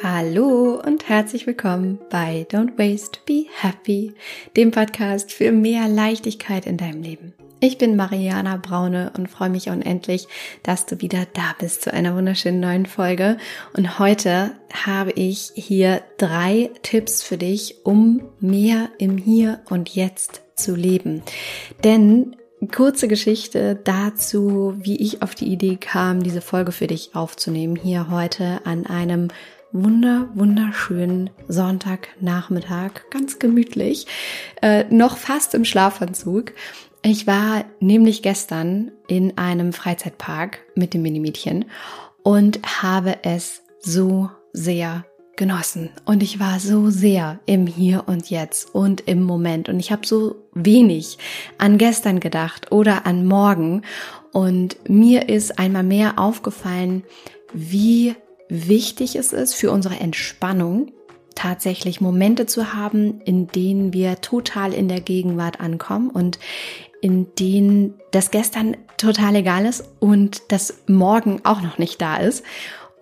Hallo 0.00 0.80
und 0.84 1.08
herzlich 1.08 1.46
willkommen 1.46 1.98
bei 2.10 2.46
Don't 2.50 2.78
Waste, 2.78 3.18
Be 3.26 3.46
Happy, 3.60 4.14
dem 4.56 4.70
Podcast 4.70 5.32
für 5.32 5.52
mehr 5.52 5.88
Leichtigkeit 5.88 6.66
in 6.66 6.76
deinem 6.76 7.02
Leben. 7.02 7.34
Ich 7.60 7.78
bin 7.78 7.94
Mariana 7.94 8.56
Braune 8.56 9.12
und 9.16 9.28
freue 9.28 9.50
mich 9.50 9.68
unendlich, 9.68 10.26
dass 10.62 10.86
du 10.86 11.00
wieder 11.00 11.26
da 11.34 11.54
bist 11.58 11.82
zu 11.82 11.92
einer 11.92 12.16
wunderschönen 12.16 12.60
neuen 12.60 12.86
Folge. 12.86 13.36
Und 13.76 13.98
heute 13.98 14.52
habe 14.72 15.12
ich 15.12 15.52
hier 15.54 16.02
drei 16.18 16.70
Tipps 16.82 17.22
für 17.22 17.38
dich, 17.38 17.84
um 17.84 18.22
mehr 18.40 18.88
im 18.98 19.18
Hier 19.18 19.60
und 19.68 19.94
Jetzt 19.94 20.42
zu 20.56 20.74
leben. 20.74 21.22
Denn 21.84 22.36
kurze 22.70 23.08
Geschichte 23.08 23.80
dazu, 23.82 24.74
wie 24.76 24.96
ich 24.96 25.22
auf 25.22 25.34
die 25.34 25.46
Idee 25.52 25.76
kam, 25.76 26.22
diese 26.22 26.40
Folge 26.40 26.72
für 26.72 26.86
dich 26.86 27.14
aufzunehmen, 27.14 27.76
hier 27.76 28.10
heute 28.10 28.60
an 28.64 28.86
einem 28.86 29.28
wunder, 29.72 30.28
wunderschönen 30.34 31.30
Sonntagnachmittag, 31.48 33.10
ganz 33.10 33.38
gemütlich, 33.38 34.06
äh, 34.60 34.84
noch 34.90 35.16
fast 35.16 35.54
im 35.54 35.64
Schlafanzug. 35.64 36.52
Ich 37.02 37.26
war 37.26 37.64
nämlich 37.80 38.22
gestern 38.22 38.92
in 39.08 39.36
einem 39.38 39.72
Freizeitpark 39.72 40.60
mit 40.74 40.94
dem 40.94 41.02
Minimädchen 41.02 41.64
und 42.22 42.60
habe 42.82 43.18
es 43.24 43.62
so 43.80 44.30
sehr 44.52 45.04
genossen. 45.36 45.90
Und 46.04 46.22
ich 46.22 46.38
war 46.38 46.60
so 46.60 46.90
sehr 46.90 47.40
im 47.46 47.66
Hier 47.66 48.04
und 48.06 48.30
Jetzt 48.30 48.74
und 48.74 49.00
im 49.08 49.22
Moment. 49.22 49.68
Und 49.68 49.80
ich 49.80 49.90
habe 49.90 50.06
so 50.06 50.36
wenig 50.54 51.18
an 51.58 51.78
gestern 51.78 52.20
gedacht 52.20 52.70
oder 52.70 53.06
an 53.06 53.26
morgen. 53.26 53.82
Und 54.32 54.76
mir 54.88 55.28
ist 55.28 55.58
einmal 55.58 55.82
mehr 55.82 56.18
aufgefallen, 56.18 57.02
wie 57.52 58.14
wichtig 58.52 59.16
es 59.16 59.32
ist 59.32 59.54
für 59.54 59.70
unsere 59.70 59.98
Entspannung, 59.98 60.92
tatsächlich 61.34 62.02
Momente 62.02 62.44
zu 62.44 62.74
haben, 62.74 63.22
in 63.22 63.46
denen 63.46 63.94
wir 63.94 64.20
total 64.20 64.74
in 64.74 64.88
der 64.88 65.00
Gegenwart 65.00 65.60
ankommen 65.60 66.10
und 66.10 66.38
in 67.00 67.34
denen 67.34 67.94
das 68.10 68.30
gestern 68.30 68.76
total 68.98 69.36
egal 69.36 69.64
ist 69.64 69.84
und 69.98 70.42
das 70.48 70.82
morgen 70.86 71.40
auch 71.44 71.62
noch 71.62 71.78
nicht 71.78 72.00
da 72.02 72.18
ist. 72.18 72.44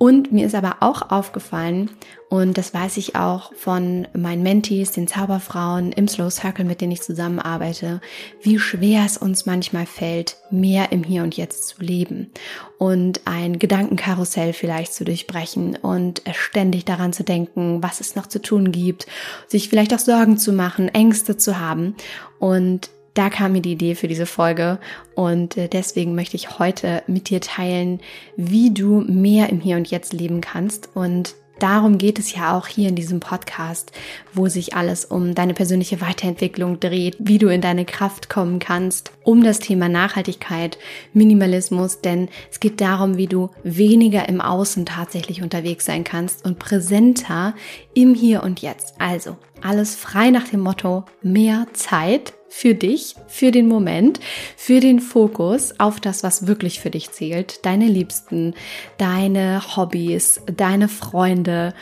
Und 0.03 0.33
mir 0.33 0.47
ist 0.47 0.55
aber 0.55 0.79
auch 0.81 1.11
aufgefallen, 1.11 1.91
und 2.31 2.56
das 2.56 2.73
weiß 2.73 2.97
ich 2.97 3.17
auch 3.17 3.53
von 3.55 4.09
meinen 4.15 4.43
Mentees, 4.43 4.93
den 4.93 5.06
Zauberfrauen 5.06 5.93
im 5.93 6.09
Slow 6.09 6.31
Circle, 6.31 6.65
mit 6.65 6.81
denen 6.81 6.93
ich 6.93 7.03
zusammenarbeite, 7.03 8.01
wie 8.41 8.59
schwer 8.59 9.05
es 9.05 9.19
uns 9.19 9.45
manchmal 9.45 9.84
fällt, 9.84 10.39
mehr 10.51 10.91
im 10.91 11.05
Hier 11.05 11.23
und 11.23 11.37
Jetzt 11.37 11.69
zu 11.69 11.83
leben 11.83 12.31
und 12.78 13.21
ein 13.27 13.59
Gedankenkarussell 13.59 14.55
vielleicht 14.55 14.95
zu 14.95 15.05
durchbrechen 15.05 15.77
und 15.77 16.23
ständig 16.33 16.87
daran 16.87 17.12
zu 17.12 17.23
denken, 17.23 17.83
was 17.83 18.01
es 18.01 18.17
noch 18.17 18.27
zu 18.27 18.41
tun 18.41 18.73
gibt, 18.73 19.06
sich 19.48 19.69
vielleicht 19.69 19.93
auch 19.93 19.98
Sorgen 19.98 20.39
zu 20.39 20.55
machen, 20.55 20.89
Ängste 20.89 21.37
zu 21.37 21.59
haben. 21.59 21.95
Und 22.39 22.89
da 23.14 23.30
kam 23.30 23.53
mir 23.53 23.62
die 23.62 23.72
Idee 23.72 23.94
für 23.94 24.08
diese 24.08 24.27
Folge 24.27 24.78
und 25.14 25.56
äh, 25.56 25.69
deswegen 25.69 26.14
möchte 26.14 26.36
ich 26.36 26.58
heute 26.58 27.03
mit 27.06 27.28
dir 27.28 27.41
teilen, 27.41 28.00
wie 28.36 28.72
du 28.72 29.00
mehr 29.00 29.48
im 29.50 29.61
Hier 29.61 29.77
und 29.77 29.91
Jetzt 29.91 30.12
leben 30.12 30.41
kannst 30.41 30.91
und 30.94 31.34
darum 31.58 31.98
geht 31.98 32.19
es 32.19 32.34
ja 32.34 32.56
auch 32.56 32.66
hier 32.66 32.88
in 32.88 32.94
diesem 32.94 33.20
Podcast, 33.20 33.92
wo 34.33 34.48
sich 34.48 34.75
alles 34.75 35.05
um 35.05 35.34
deine 35.34 35.55
persönliche 35.55 36.00
Weiterentwicklung 36.00 36.81
dreht, 36.81 37.16
wie 37.19 37.38
du 37.38 37.48
in 37.48 37.61
deine 37.61 37.84
Kraft 37.84 38.28
kommen 38.28 38.58
kannst, 38.58 39.12
um 39.25 39.42
das 39.42 39.58
Thema 39.58 39.88
Nachhaltigkeit, 39.88 40.78
Minimalismus, 41.12 42.00
denn 42.00 42.28
es 42.50 42.61
geht 42.61 42.81
darum, 42.81 43.16
wie 43.16 43.27
du 43.27 43.50
weniger 43.62 44.28
im 44.28 44.41
Außen 44.41 44.86
tatsächlich 44.86 45.42
unterwegs 45.42 45.84
sein 45.84 46.05
kannst 46.05 46.44
und 46.44 46.58
präsenter 46.58 47.55
im 47.94 48.14
Hier 48.14 48.42
und 48.42 48.62
Jetzt. 48.62 48.94
Also 48.98 49.36
alles 49.62 49.94
frei 49.94 50.31
nach 50.31 50.48
dem 50.48 50.61
Motto 50.61 51.05
mehr 51.22 51.66
Zeit 51.75 52.33
für 52.51 52.75
dich, 52.75 53.15
für 53.28 53.53
den 53.53 53.69
Moment, 53.69 54.21
für 54.56 54.81
den 54.81 55.00
Fokus 55.00 55.78
auf 55.78 56.00
das, 56.00 56.22
was 56.22 56.47
wirklich 56.47 56.81
für 56.81 56.91
dich 56.91 57.11
zählt, 57.12 57.65
deine 57.65 57.87
Liebsten, 57.87 58.55
deine 58.99 59.77
Hobbys, 59.77 60.43
deine 60.55 60.89
Freunde 60.89 61.72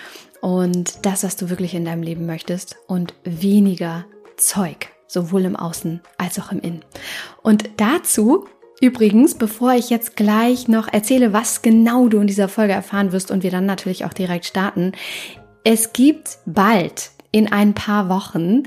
und 0.40 1.04
das, 1.04 1.24
was 1.24 1.36
du 1.36 1.50
wirklich 1.50 1.74
in 1.74 1.84
deinem 1.84 2.02
Leben 2.02 2.26
möchtest 2.26 2.76
und 2.86 3.14
weniger 3.24 4.04
Zeug, 4.36 4.88
sowohl 5.08 5.46
im 5.46 5.56
Außen 5.56 6.00
als 6.18 6.38
auch 6.38 6.52
im 6.52 6.60
Innen. 6.60 6.84
Und 7.42 7.70
dazu 7.78 8.46
Übrigens, 8.80 9.34
bevor 9.34 9.72
ich 9.72 9.90
jetzt 9.90 10.14
gleich 10.14 10.68
noch 10.68 10.86
erzähle, 10.86 11.32
was 11.32 11.62
genau 11.62 12.06
du 12.06 12.20
in 12.20 12.28
dieser 12.28 12.46
Folge 12.46 12.74
erfahren 12.74 13.10
wirst 13.10 13.32
und 13.32 13.42
wir 13.42 13.50
dann 13.50 13.66
natürlich 13.66 14.04
auch 14.04 14.12
direkt 14.12 14.44
starten, 14.44 14.92
es 15.64 15.92
gibt 15.92 16.38
bald 16.46 17.10
in 17.32 17.50
ein 17.50 17.74
paar 17.74 18.08
Wochen 18.08 18.62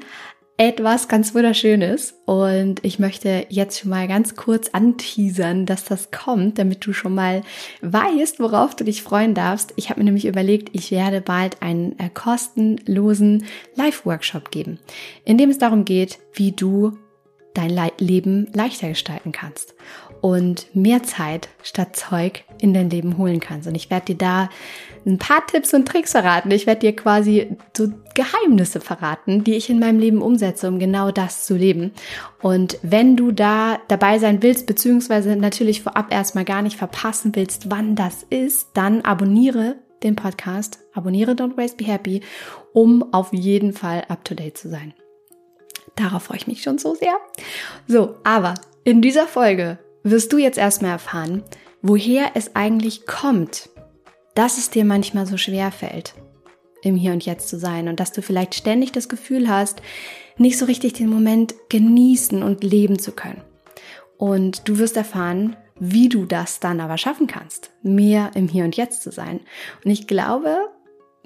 etwas 0.57 1.07
ganz 1.07 1.33
Wunderschönes 1.33 2.13
und 2.25 2.83
ich 2.83 2.99
möchte 2.99 3.45
jetzt 3.49 3.79
schon 3.79 3.89
mal 3.89 4.07
ganz 4.07 4.35
kurz 4.35 4.69
anteasern, 4.69 5.65
dass 5.65 5.85
das 5.85 6.11
kommt, 6.11 6.59
damit 6.59 6.85
du 6.85 6.93
schon 6.93 7.15
mal 7.15 7.41
weißt, 7.81 8.39
worauf 8.39 8.75
du 8.75 8.83
dich 8.83 9.01
freuen 9.01 9.33
darfst. 9.33 9.73
Ich 9.75 9.89
habe 9.89 9.99
mir 9.99 10.05
nämlich 10.05 10.25
überlegt, 10.25 10.69
ich 10.73 10.91
werde 10.91 11.21
bald 11.21 11.61
einen 11.61 11.97
äh, 11.97 12.09
kostenlosen 12.13 13.45
Live-Workshop 13.75 14.51
geben, 14.51 14.79
in 15.25 15.37
dem 15.37 15.49
es 15.49 15.57
darum 15.57 15.83
geht, 15.83 16.19
wie 16.33 16.51
du 16.51 16.97
dein 17.53 17.71
Le 17.71 17.91
Leben 17.97 18.47
leichter 18.53 18.89
gestalten 18.89 19.31
kannst 19.31 19.73
und 20.21 20.73
mehr 20.75 21.03
Zeit 21.03 21.49
statt 21.63 21.95
Zeug 21.95 22.43
in 22.59 22.73
dein 22.73 22.89
Leben 22.89 23.17
holen 23.17 23.39
kannst. 23.39 23.67
Und 23.67 23.75
ich 23.75 23.89
werde 23.89 24.07
dir 24.07 24.17
da 24.17 24.49
ein 25.05 25.17
paar 25.17 25.45
Tipps 25.47 25.73
und 25.73 25.87
Tricks 25.87 26.11
verraten. 26.11 26.51
Ich 26.51 26.67
werde 26.67 26.81
dir 26.81 26.95
quasi 26.95 27.57
so 27.75 27.87
Geheimnisse 28.13 28.79
verraten, 28.79 29.43
die 29.43 29.55
ich 29.55 29.69
in 29.69 29.79
meinem 29.79 29.99
Leben 29.99 30.21
umsetze, 30.21 30.67
um 30.67 30.77
genau 30.77 31.11
das 31.11 31.45
zu 31.45 31.55
leben. 31.55 31.91
Und 32.41 32.77
wenn 32.83 33.17
du 33.17 33.31
da 33.31 33.79
dabei 33.87 34.19
sein 34.19 34.43
willst, 34.43 34.67
beziehungsweise 34.67 35.35
natürlich 35.35 35.81
vorab 35.81 36.13
erstmal 36.13 36.45
gar 36.45 36.61
nicht 36.61 36.77
verpassen 36.77 37.35
willst, 37.35 37.71
wann 37.71 37.95
das 37.95 38.23
ist, 38.29 38.69
dann 38.75 39.01
abonniere 39.01 39.77
den 40.03 40.15
Podcast, 40.15 40.79
abonniere 40.93 41.31
Don't 41.31 41.57
Waste 41.57 41.77
Be 41.77 41.85
Happy, 41.85 42.21
um 42.73 43.13
auf 43.13 43.33
jeden 43.33 43.73
Fall 43.73 44.03
up 44.07 44.23
to 44.23 44.35
date 44.35 44.57
zu 44.57 44.69
sein. 44.69 44.93
Darauf 45.95 46.23
freue 46.23 46.37
ich 46.37 46.47
mich 46.47 46.61
schon 46.61 46.77
so 46.77 46.95
sehr. 46.95 47.13
So, 47.87 48.15
aber 48.23 48.55
in 48.83 49.01
dieser 49.01 49.27
Folge 49.27 49.79
wirst 50.03 50.33
du 50.33 50.37
jetzt 50.37 50.57
erstmal 50.57 50.91
erfahren, 50.91 51.43
woher 51.81 52.31
es 52.35 52.55
eigentlich 52.55 53.05
kommt, 53.05 53.69
dass 54.35 54.57
es 54.57 54.69
dir 54.69 54.85
manchmal 54.85 55.25
so 55.25 55.37
schwer 55.37 55.71
fällt, 55.71 56.13
im 56.83 56.95
Hier 56.95 57.11
und 57.11 57.25
Jetzt 57.25 57.49
zu 57.49 57.59
sein 57.59 57.87
und 57.87 57.99
dass 57.99 58.11
du 58.11 58.21
vielleicht 58.21 58.55
ständig 58.55 58.91
das 58.91 59.09
Gefühl 59.09 59.49
hast, 59.49 59.81
nicht 60.37 60.57
so 60.57 60.65
richtig 60.65 60.93
den 60.93 61.09
Moment 61.09 61.53
genießen 61.69 62.41
und 62.41 62.63
leben 62.63 62.97
zu 62.97 63.11
können. 63.11 63.41
Und 64.17 64.67
du 64.67 64.77
wirst 64.77 64.97
erfahren, 64.97 65.55
wie 65.79 66.09
du 66.09 66.25
das 66.25 66.59
dann 66.59 66.79
aber 66.79 66.97
schaffen 66.97 67.27
kannst, 67.27 67.71
mehr 67.81 68.31
im 68.35 68.47
Hier 68.47 68.63
und 68.63 68.77
Jetzt 68.77 69.01
zu 69.01 69.11
sein. 69.11 69.41
Und 69.83 69.91
ich 69.91 70.07
glaube, 70.07 70.69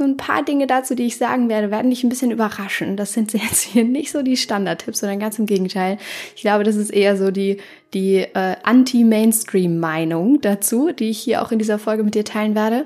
ein 0.04 0.18
paar 0.18 0.44
Dinge 0.44 0.68
dazu, 0.68 0.94
die 0.94 1.06
ich 1.06 1.18
sagen 1.18 1.48
werde, 1.48 1.72
werden 1.72 1.90
dich 1.90 2.04
ein 2.04 2.10
bisschen 2.10 2.32
überraschen. 2.32 2.98
Das 2.98 3.14
sind 3.14 3.34
jetzt 3.34 3.62
hier 3.62 3.84
nicht 3.84 4.12
so 4.12 4.22
die 4.22 4.38
Standardtipps, 4.38 5.00
sondern 5.00 5.20
ganz 5.20 5.40
im 5.40 5.46
Gegenteil. 5.46 5.98
Ich 6.36 6.42
glaube, 6.42 6.64
das 6.64 6.76
ist 6.76 6.92
eher 6.92 7.18
so 7.18 7.32
die, 7.32 7.58
die 7.94 8.18
äh, 8.18 8.56
Anti-Mainstream-Meinung 8.64 10.42
dazu, 10.42 10.92
die 10.92 11.10
ich 11.10 11.20
hier 11.20 11.42
auch 11.42 11.52
in 11.52 11.60
dieser 11.60 11.80
Folge 11.80 12.04
mit 12.04 12.16
dir 12.16 12.26
teilen 12.26 12.56
werde. 12.56 12.86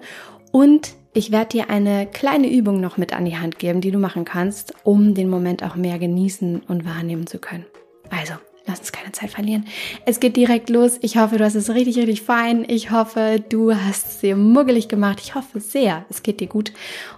Und 0.52 0.94
ich 1.14 1.32
werde 1.32 1.50
dir 1.50 1.70
eine 1.70 2.06
kleine 2.06 2.52
Übung 2.52 2.80
noch 2.80 2.98
mit 2.98 3.14
an 3.14 3.26
die 3.26 3.38
Hand 3.38 3.58
geben, 3.58 3.82
die 3.82 3.92
du 3.92 3.98
machen 3.98 4.26
kannst, 4.26 4.74
um 4.84 5.16
den 5.16 5.30
Moment 5.30 5.64
auch 5.64 5.76
mehr 5.76 5.98
genießen 5.98 6.62
und 6.68 6.86
wahrnehmen 6.86 7.26
zu 7.26 7.40
können. 7.40 7.66
Also, 8.10 8.34
Lass 8.70 8.82
uns 8.82 8.92
keine 8.92 9.12
Zeit 9.12 9.32
verlieren. 9.32 9.66
Es 10.06 10.20
geht 10.20 10.38
direkt 10.38 10.70
los. 10.70 11.00
Ich 11.02 11.18
hoffe, 11.18 11.40
du 11.40 11.44
hast 11.44 11.56
es 11.56 11.72
richtig, 11.72 11.98
richtig 11.98 12.22
fein. 12.22 12.64
Ich 12.68 12.92
hoffe, 12.92 13.44
du 13.50 13.74
hast 13.74 14.06
es 14.06 14.22
sehr 14.22 14.36
muggelig 14.36 14.88
gemacht. 14.88 15.20
Ich 15.24 15.34
hoffe 15.34 15.60
sehr, 15.60 16.06
es 16.12 16.22
geht 16.22 16.40
dir 16.40 16.46
gut. 16.46 16.72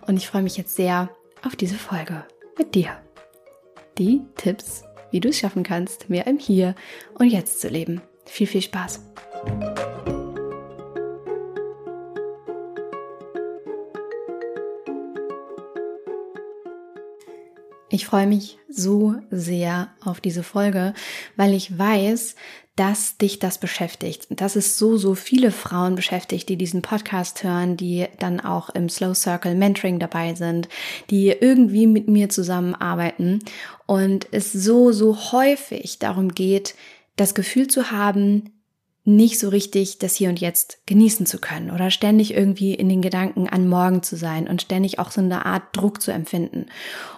Und 0.07 0.15
ich 0.15 0.27
freue 0.27 0.43
mich 0.43 0.55
jetzt 0.55 0.77
sehr 0.77 1.09
auf 1.43 1.57
diese 1.57 1.75
Folge 1.75 2.23
mit 2.57 2.73
dir. 2.73 2.91
Die 3.97 4.21
Tipps, 4.37 4.85
wie 5.11 5.19
du 5.19 5.27
es 5.27 5.39
schaffen 5.39 5.63
kannst, 5.63 6.09
mehr 6.09 6.25
im 6.25 6.39
Hier 6.39 6.73
und 7.15 7.27
Jetzt 7.27 7.59
zu 7.59 7.67
leben. 7.67 8.01
Viel, 8.25 8.47
viel 8.47 8.61
Spaß. 8.61 9.01
Ich 17.93 18.05
freue 18.05 18.25
mich 18.25 18.57
so 18.69 19.15
sehr 19.31 19.89
auf 19.99 20.21
diese 20.21 20.43
Folge, 20.43 20.93
weil 21.35 21.53
ich 21.53 21.77
weiß, 21.77 22.35
dass 22.77 23.17
dich 23.17 23.39
das 23.39 23.57
beschäftigt. 23.57 24.27
Dass 24.29 24.55
es 24.55 24.77
so, 24.77 24.95
so 24.95 25.13
viele 25.13 25.51
Frauen 25.51 25.95
beschäftigt, 25.95 26.47
die 26.47 26.55
diesen 26.55 26.81
Podcast 26.81 27.43
hören, 27.43 27.75
die 27.75 28.07
dann 28.17 28.39
auch 28.39 28.69
im 28.69 28.87
Slow 28.87 29.13
Circle 29.13 29.55
Mentoring 29.55 29.99
dabei 29.99 30.35
sind, 30.35 30.69
die 31.09 31.27
irgendwie 31.27 31.85
mit 31.85 32.07
mir 32.07 32.29
zusammenarbeiten 32.29 33.39
und 33.87 34.25
es 34.31 34.53
so, 34.53 34.93
so 34.93 35.33
häufig 35.33 35.99
darum 35.99 36.33
geht, 36.33 36.75
das 37.17 37.35
Gefühl 37.35 37.67
zu 37.67 37.91
haben, 37.91 38.60
nicht 39.03 39.39
so 39.39 39.49
richtig 39.49 39.97
das 39.97 40.15
Hier 40.15 40.29
und 40.29 40.39
Jetzt 40.39 40.79
genießen 40.85 41.25
zu 41.25 41.39
können 41.39 41.71
oder 41.71 41.89
ständig 41.89 42.33
irgendwie 42.33 42.75
in 42.75 42.87
den 42.87 43.01
Gedanken 43.01 43.49
an 43.49 43.67
morgen 43.67 44.03
zu 44.03 44.15
sein 44.15 44.47
und 44.47 44.61
ständig 44.61 44.99
auch 44.99 45.09
so 45.09 45.21
eine 45.21 45.45
Art 45.45 45.63
Druck 45.73 46.01
zu 46.01 46.11
empfinden. 46.11 46.67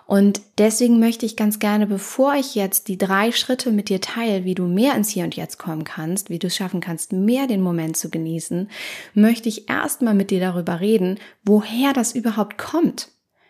Und 0.06 0.42
deswegen 0.58 1.00
möchte 1.00 1.26
ich 1.26 1.36
ganz 1.36 1.60
gerne, 1.60 1.86
bevor 1.86 2.36
ich 2.36 2.56
jetzt 2.56 2.88
die 2.88 2.98
drei 2.98 3.32
Schritte 3.34 3.72
mit 3.72 3.90
dir 3.90 4.00
teile, 4.00 4.46
wie 4.46 4.56
du 4.56 4.64
mehr 4.66 4.96
ins 4.96 5.10
Hier 5.10 5.26
und 5.26 5.36
Jetzt 5.36 5.58
kommen 5.58 5.84
kannst, 5.84 6.30
wie 6.30 6.40
du 6.40 6.48
es 6.48 6.56
schaffen 6.56 6.80
kannst, 6.80 7.12
mehr 7.12 7.48
den 7.48 7.62
Moment 7.62 7.98
zu 7.98 8.10
genießen, 8.10 8.70
möchte 9.14 9.50
ich 9.50 9.70
erstmal 9.70 10.14
mit 10.14 10.32
dir 10.32 10.40
darüber 10.40 10.80
reden, 10.80 11.20
woher 11.44 11.92
das 11.92 12.16
überhaupt 12.16 12.58
kommt. 12.58 13.10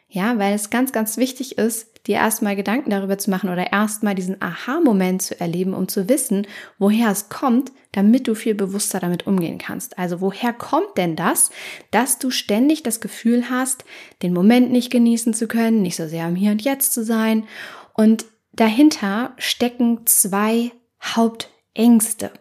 Ja, 0.10 0.38
weil 0.38 0.54
es 0.54 0.70
ganz, 0.70 0.92
ganz 0.92 1.18
wichtig 1.18 1.58
ist, 1.58 1.88
dir 2.08 2.16
erstmal 2.16 2.56
Gedanken 2.56 2.90
darüber 2.90 3.18
zu 3.18 3.30
machen 3.30 3.50
oder 3.50 3.72
erstmal 3.72 4.14
diesen 4.14 4.42
Aha-Moment 4.42 5.22
zu 5.22 5.40
erleben, 5.40 5.74
um 5.74 5.88
zu 5.88 6.10
wissen, 6.10 6.46
woher 6.78 7.10
es 7.10 7.30
kommt, 7.30 7.72
damit 7.94 8.28
du 8.28 8.36
viel 8.36 8.56
bewusster 8.56 9.00
damit 9.00 9.26
umgehen 9.26 9.58
kannst. 9.58 9.98
Also 9.98 10.20
woher 10.20 10.52
kommt 10.52 10.98
denn 10.98 11.16
das, 11.16 11.52
dass 11.92 12.20
du 12.20 12.30
ständig 12.30 12.84
das 12.84 13.00
Gefühl 13.00 13.50
hast, 13.50 13.86
den 14.22 14.34
Moment 14.34 14.72
nicht 14.72 14.92
genießen 14.92 15.34
zu 15.34 15.48
können, 15.48 15.82
nicht 15.82 15.96
so 15.96 16.08
sehr 16.08 16.26
am 16.26 16.36
Hier 16.36 16.52
und 16.52 16.62
Jetzt 16.62 16.94
zu 16.94 17.06
sein? 17.06 17.46
Und 17.94 18.26
dahinter 18.52 19.34
stecken 19.38 20.06
zwei 20.06 20.72
Hauptängste. 21.02 22.32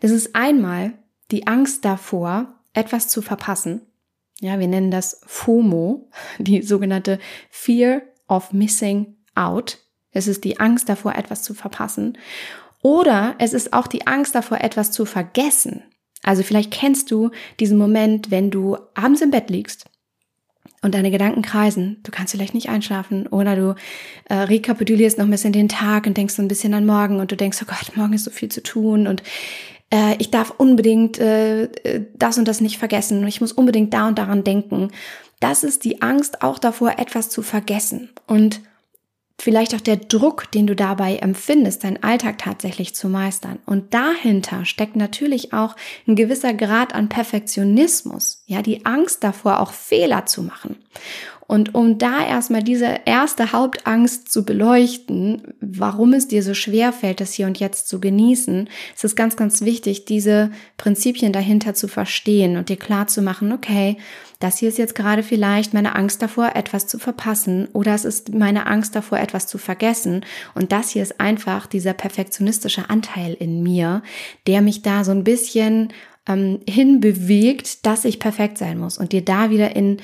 Das 0.00 0.10
ist 0.10 0.34
einmal 0.34 0.94
die 1.30 1.46
Angst 1.46 1.84
davor, 1.84 2.54
etwas 2.72 3.08
zu 3.08 3.22
verpassen. 3.22 3.82
Ja, 4.40 4.58
wir 4.58 4.68
nennen 4.68 4.90
das 4.90 5.20
FOMO, 5.26 6.08
die 6.38 6.62
sogenannte 6.62 7.18
Fear 7.50 8.02
of 8.28 8.52
Missing 8.52 9.16
Out. 9.34 9.78
Es 10.12 10.28
ist 10.28 10.44
die 10.44 10.60
Angst 10.60 10.88
davor, 10.88 11.14
etwas 11.14 11.42
zu 11.42 11.54
verpassen. 11.54 12.18
Oder 12.82 13.34
es 13.38 13.52
ist 13.52 13.72
auch 13.72 13.86
die 13.86 14.06
Angst 14.06 14.34
davor, 14.34 14.60
etwas 14.60 14.92
zu 14.92 15.04
vergessen. 15.04 15.82
Also 16.22 16.42
vielleicht 16.42 16.70
kennst 16.70 17.10
du 17.10 17.30
diesen 17.60 17.78
Moment, 17.78 18.30
wenn 18.30 18.50
du 18.50 18.76
abends 18.94 19.20
im 19.20 19.30
Bett 19.30 19.50
liegst 19.50 19.86
und 20.82 20.94
deine 20.94 21.10
Gedanken 21.10 21.42
kreisen. 21.42 21.98
Du 22.02 22.10
kannst 22.10 22.32
vielleicht 22.32 22.54
nicht 22.54 22.68
einschlafen 22.68 23.26
oder 23.26 23.56
du 23.56 23.74
äh, 24.28 24.34
rekapitulierst 24.34 25.18
noch 25.18 25.24
ein 25.24 25.30
bisschen 25.30 25.52
den 25.52 25.68
Tag 25.68 26.06
und 26.06 26.16
denkst 26.16 26.34
so 26.34 26.42
ein 26.42 26.48
bisschen 26.48 26.74
an 26.74 26.86
morgen 26.86 27.20
und 27.20 27.32
du 27.32 27.36
denkst, 27.36 27.58
oh 27.62 27.66
Gott, 27.66 27.96
morgen 27.96 28.12
ist 28.12 28.24
so 28.24 28.30
viel 28.30 28.48
zu 28.48 28.62
tun 28.62 29.06
und 29.06 29.22
äh, 29.92 30.16
ich 30.18 30.30
darf 30.30 30.52
unbedingt 30.58 31.18
äh, 31.18 31.64
äh 31.64 32.04
das 32.14 32.38
und 32.38 32.46
das 32.46 32.60
nicht 32.60 32.78
vergessen 32.78 33.22
und 33.22 33.28
ich 33.28 33.40
muss 33.40 33.52
unbedingt 33.52 33.92
da 33.92 34.08
und 34.08 34.18
daran 34.18 34.44
denken. 34.44 34.90
Das 35.40 35.64
ist 35.64 35.84
die 35.84 36.02
Angst 36.02 36.42
auch 36.42 36.58
davor, 36.58 36.98
etwas 36.98 37.30
zu 37.30 37.42
vergessen. 37.42 38.10
Und 38.26 38.60
vielleicht 39.40 39.74
auch 39.74 39.80
der 39.80 39.96
Druck, 39.96 40.50
den 40.50 40.66
du 40.66 40.74
dabei 40.74 41.16
empfindest, 41.16 41.84
deinen 41.84 42.02
Alltag 42.02 42.38
tatsächlich 42.38 42.94
zu 42.94 43.08
meistern. 43.08 43.60
Und 43.66 43.94
dahinter 43.94 44.64
steckt 44.64 44.96
natürlich 44.96 45.52
auch 45.52 45.76
ein 46.06 46.16
gewisser 46.16 46.54
Grad 46.54 46.94
an 46.94 47.08
Perfektionismus, 47.08 48.42
ja, 48.46 48.62
die 48.62 48.84
Angst 48.84 49.22
davor, 49.22 49.60
auch 49.60 49.72
Fehler 49.72 50.26
zu 50.26 50.42
machen. 50.42 50.76
Und 51.48 51.74
um 51.74 51.96
da 51.96 52.26
erstmal 52.26 52.62
diese 52.62 53.00
erste 53.06 53.52
Hauptangst 53.52 54.30
zu 54.30 54.44
beleuchten, 54.44 55.54
warum 55.62 56.12
es 56.12 56.28
dir 56.28 56.42
so 56.42 56.52
schwer 56.52 56.92
fällt, 56.92 57.22
das 57.22 57.32
hier 57.32 57.46
und 57.46 57.58
jetzt 57.58 57.88
zu 57.88 58.00
genießen, 58.00 58.68
ist 58.94 59.04
es 59.04 59.16
ganz, 59.16 59.34
ganz 59.34 59.62
wichtig, 59.62 60.04
diese 60.04 60.50
Prinzipien 60.76 61.32
dahinter 61.32 61.72
zu 61.72 61.88
verstehen 61.88 62.58
und 62.58 62.68
dir 62.68 62.76
klar 62.76 63.06
zu 63.06 63.22
machen, 63.22 63.50
okay, 63.50 63.96
das 64.40 64.58
hier 64.58 64.68
ist 64.68 64.76
jetzt 64.76 64.94
gerade 64.94 65.22
vielleicht 65.22 65.72
meine 65.72 65.96
Angst 65.96 66.20
davor, 66.20 66.52
etwas 66.54 66.86
zu 66.86 66.98
verpassen 66.98 67.66
oder 67.72 67.94
es 67.94 68.04
ist 68.04 68.34
meine 68.34 68.66
Angst 68.66 68.94
davor, 68.94 69.18
etwas 69.18 69.46
zu 69.46 69.56
vergessen. 69.56 70.26
Und 70.54 70.70
das 70.70 70.90
hier 70.90 71.02
ist 71.02 71.18
einfach 71.18 71.66
dieser 71.66 71.94
perfektionistische 71.94 72.90
Anteil 72.90 73.32
in 73.32 73.62
mir, 73.62 74.02
der 74.46 74.60
mich 74.60 74.82
da 74.82 75.02
so 75.02 75.12
ein 75.12 75.24
bisschen 75.24 75.94
ähm, 76.28 76.60
hinbewegt, 76.68 77.86
dass 77.86 78.04
ich 78.04 78.18
perfekt 78.18 78.58
sein 78.58 78.78
muss 78.78 78.98
und 78.98 79.12
dir 79.12 79.24
da 79.24 79.48
wieder 79.48 79.74
in 79.74 79.96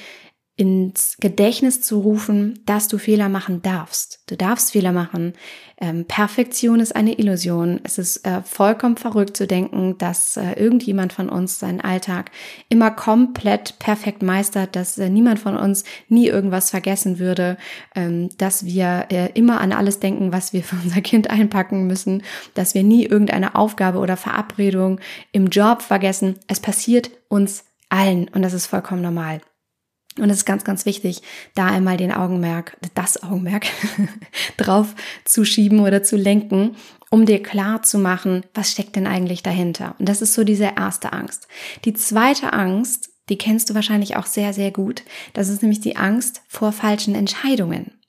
ins 0.56 1.16
Gedächtnis 1.18 1.80
zu 1.80 1.98
rufen, 1.98 2.60
dass 2.64 2.86
du 2.86 2.98
Fehler 2.98 3.28
machen 3.28 3.60
darfst. 3.62 4.20
Du 4.26 4.36
darfst 4.36 4.70
Fehler 4.70 4.92
machen. 4.92 5.32
Ähm, 5.80 6.04
Perfektion 6.04 6.78
ist 6.78 6.94
eine 6.94 7.18
Illusion. 7.18 7.80
Es 7.82 7.98
ist 7.98 8.24
äh, 8.24 8.40
vollkommen 8.42 8.96
verrückt 8.96 9.36
zu 9.36 9.48
denken, 9.48 9.98
dass 9.98 10.36
äh, 10.36 10.52
irgendjemand 10.52 11.12
von 11.12 11.28
uns 11.28 11.58
seinen 11.58 11.80
Alltag 11.80 12.30
immer 12.68 12.92
komplett 12.92 13.80
perfekt 13.80 14.22
meistert, 14.22 14.76
dass 14.76 14.96
äh, 14.96 15.10
niemand 15.10 15.40
von 15.40 15.56
uns 15.56 15.82
nie 16.08 16.28
irgendwas 16.28 16.70
vergessen 16.70 17.18
würde, 17.18 17.56
ähm, 17.96 18.28
dass 18.38 18.64
wir 18.64 19.06
äh, 19.10 19.30
immer 19.34 19.60
an 19.60 19.72
alles 19.72 19.98
denken, 19.98 20.32
was 20.32 20.52
wir 20.52 20.62
für 20.62 20.76
unser 20.84 21.00
Kind 21.00 21.30
einpacken 21.30 21.88
müssen, 21.88 22.22
dass 22.54 22.74
wir 22.74 22.84
nie 22.84 23.04
irgendeine 23.04 23.56
Aufgabe 23.56 23.98
oder 23.98 24.16
Verabredung 24.16 25.00
im 25.32 25.48
Job 25.48 25.82
vergessen. 25.82 26.36
Es 26.46 26.60
passiert 26.60 27.10
uns 27.28 27.64
allen 27.88 28.28
und 28.28 28.42
das 28.42 28.52
ist 28.52 28.66
vollkommen 28.66 29.02
normal. 29.02 29.40
Und 30.18 30.30
es 30.30 30.38
ist 30.38 30.44
ganz, 30.44 30.62
ganz 30.62 30.86
wichtig, 30.86 31.22
da 31.54 31.66
einmal 31.66 31.96
den 31.96 32.12
Augenmerk, 32.12 32.76
das 32.94 33.22
Augenmerk 33.22 33.66
drauf 34.56 34.94
zu 35.24 35.44
schieben 35.44 35.80
oder 35.80 36.04
zu 36.04 36.16
lenken, 36.16 36.76
um 37.10 37.26
dir 37.26 37.42
klar 37.42 37.82
zu 37.82 37.98
machen, 37.98 38.44
was 38.54 38.70
steckt 38.70 38.94
denn 38.94 39.08
eigentlich 39.08 39.42
dahinter. 39.42 39.96
Und 39.98 40.08
das 40.08 40.22
ist 40.22 40.34
so 40.34 40.44
diese 40.44 40.72
erste 40.76 41.12
Angst. 41.12 41.48
Die 41.84 41.94
zweite 41.94 42.52
Angst, 42.52 43.10
die 43.28 43.38
kennst 43.38 43.70
du 43.70 43.74
wahrscheinlich 43.74 44.16
auch 44.16 44.26
sehr, 44.26 44.52
sehr 44.52 44.70
gut. 44.70 45.02
Das 45.32 45.48
ist 45.48 45.62
nämlich 45.62 45.80
die 45.80 45.96
Angst 45.96 46.42
vor 46.46 46.72
falschen 46.72 47.14
Entscheidungen. 47.14 48.00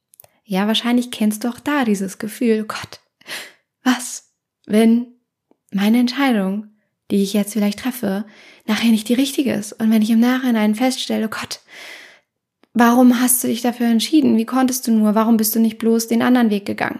Ja, 0.44 0.68
wahrscheinlich 0.68 1.10
kennst 1.10 1.44
du 1.44 1.50
auch 1.50 1.60
da 1.60 1.86
dieses 1.86 2.20
Gefühl, 2.20 2.62
oh 2.64 2.68
Gott, 2.68 3.00
was, 3.84 4.32
wenn 4.68 5.08
meine 5.72 6.00
Entscheidung, 6.00 6.75
die 7.12 7.24
ich 7.24 7.34
jetzt 7.34 7.54
vielleicht 7.54 7.80
treffe, 7.80 8.26
nachher 8.66 8.92
nicht 8.92 9.10
die 9.10 9.14
richtige 9.14 9.54
ist. 9.54 9.74
Und 9.74 9.92
wenn 9.92 10.02
ich 10.02 10.10
im 10.10 10.20
Nachhinein 10.20 10.76
feststelle, 10.76 11.26
oh 11.26 11.30
Gott, 11.30 11.62
warum 12.74 13.20
hast 13.20 13.44
du 13.44 13.48
dich 13.48 13.62
dafür 13.62 13.88
entschieden? 13.88 14.38
Wie 14.38 14.46
konntest 14.46 14.88
du 14.88 14.92
nur? 14.92 15.16
Warum 15.16 15.38
bist 15.38 15.56
du 15.56 15.60
nicht 15.60 15.78
bloß 15.78 16.08
den 16.08 16.22
anderen 16.22 16.50
Weg 16.50 16.66
gegangen? 16.66 17.00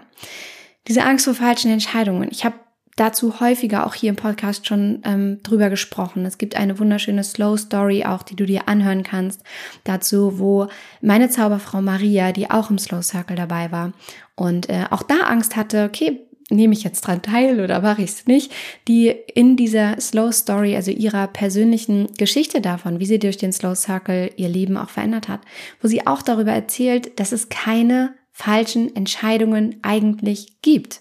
Diese 0.88 1.02
Angst 1.02 1.24
vor 1.24 1.34
falschen 1.34 1.70
Entscheidungen. 1.70 2.28
Ich 2.30 2.44
habe 2.44 2.54
dazu 2.96 3.40
häufiger 3.40 3.86
auch 3.86 3.94
hier 3.94 4.10
im 4.10 4.16
Podcast 4.16 4.66
schon 4.66 5.02
ähm, 5.04 5.42
drüber 5.42 5.68
gesprochen. 5.68 6.24
Es 6.24 6.38
gibt 6.38 6.56
eine 6.56 6.78
wunderschöne 6.78 7.22
Slow 7.22 7.58
Story 7.58 8.04
auch, 8.04 8.22
die 8.22 8.36
du 8.36 8.46
dir 8.46 8.68
anhören 8.68 9.02
kannst, 9.02 9.42
dazu, 9.84 10.38
wo 10.38 10.68
meine 11.02 11.28
Zauberfrau 11.28 11.82
Maria, 11.82 12.32
die 12.32 12.50
auch 12.50 12.70
im 12.70 12.78
Slow 12.78 13.02
Circle 13.02 13.36
dabei 13.36 13.70
war 13.70 13.92
und 14.34 14.68
äh, 14.70 14.86
auch 14.90 15.02
da 15.02 15.20
Angst 15.26 15.56
hatte, 15.56 15.84
okay, 15.84 16.25
nehme 16.50 16.74
ich 16.74 16.84
jetzt 16.84 17.00
dran 17.00 17.22
teil 17.22 17.60
oder 17.60 17.80
mache 17.80 18.02
ich 18.02 18.10
es 18.10 18.26
nicht, 18.26 18.52
die 18.86 19.08
in 19.08 19.56
dieser 19.56 20.00
Slow 20.00 20.32
Story, 20.32 20.76
also 20.76 20.90
ihrer 20.90 21.26
persönlichen 21.26 22.06
Geschichte 22.14 22.60
davon, 22.60 23.00
wie 23.00 23.06
sie 23.06 23.18
durch 23.18 23.36
den 23.36 23.52
Slow 23.52 23.74
Circle 23.74 24.30
ihr 24.36 24.48
Leben 24.48 24.76
auch 24.76 24.90
verändert 24.90 25.28
hat, 25.28 25.40
wo 25.80 25.88
sie 25.88 26.06
auch 26.06 26.22
darüber 26.22 26.52
erzählt, 26.52 27.18
dass 27.18 27.32
es 27.32 27.48
keine 27.48 28.14
falschen 28.30 28.94
Entscheidungen 28.94 29.80
eigentlich 29.82 30.60
gibt. 30.62 31.00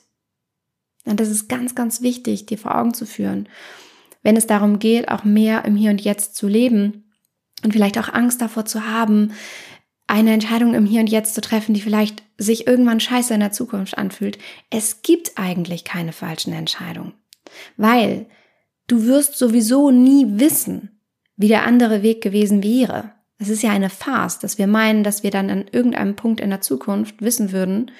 Und 1.05 1.19
das 1.19 1.29
ist 1.29 1.47
ganz, 1.47 1.75
ganz 1.75 2.01
wichtig, 2.01 2.47
dir 2.47 2.57
vor 2.57 2.75
Augen 2.75 2.93
zu 2.93 3.05
führen. 3.05 3.47
Wenn 4.23 4.37
es 4.37 4.47
darum 4.47 4.79
geht, 4.79 5.09
auch 5.09 5.23
mehr 5.23 5.65
im 5.65 5.75
Hier 5.75 5.91
und 5.91 6.01
Jetzt 6.01 6.35
zu 6.35 6.47
leben 6.47 7.11
und 7.63 7.73
vielleicht 7.73 7.99
auch 7.99 8.09
Angst 8.11 8.41
davor 8.41 8.65
zu 8.65 8.87
haben, 8.87 9.33
eine 10.07 10.33
Entscheidung 10.33 10.73
im 10.73 10.85
Hier 10.85 11.01
und 11.01 11.07
Jetzt 11.07 11.35
zu 11.35 11.41
treffen, 11.41 11.73
die 11.73 11.81
vielleicht 11.81 12.23
sich 12.37 12.67
irgendwann 12.67 12.99
scheiße 12.99 13.33
in 13.33 13.39
der 13.39 13.51
Zukunft 13.51 13.97
anfühlt. 13.97 14.37
Es 14.69 15.01
gibt 15.01 15.33
eigentlich 15.35 15.83
keine 15.83 16.11
falschen 16.11 16.53
Entscheidungen, 16.53 17.13
weil 17.77 18.27
du 18.87 19.05
wirst 19.05 19.37
sowieso 19.37 19.91
nie 19.91 20.25
wissen, 20.39 20.99
wie 21.37 21.47
der 21.47 21.65
andere 21.65 22.03
Weg 22.03 22.21
gewesen 22.21 22.63
wäre. 22.63 23.11
Es 23.37 23.49
ist 23.49 23.63
ja 23.63 23.71
eine 23.71 23.89
Farce, 23.89 24.39
dass 24.39 24.57
wir 24.57 24.67
meinen, 24.67 25.03
dass 25.03 25.23
wir 25.23 25.31
dann 25.31 25.49
an 25.49 25.65
irgendeinem 25.71 26.15
Punkt 26.15 26.39
in 26.39 26.49
der 26.49 26.61
Zukunft 26.61 27.21
wissen 27.21 27.51
würden 27.51 27.91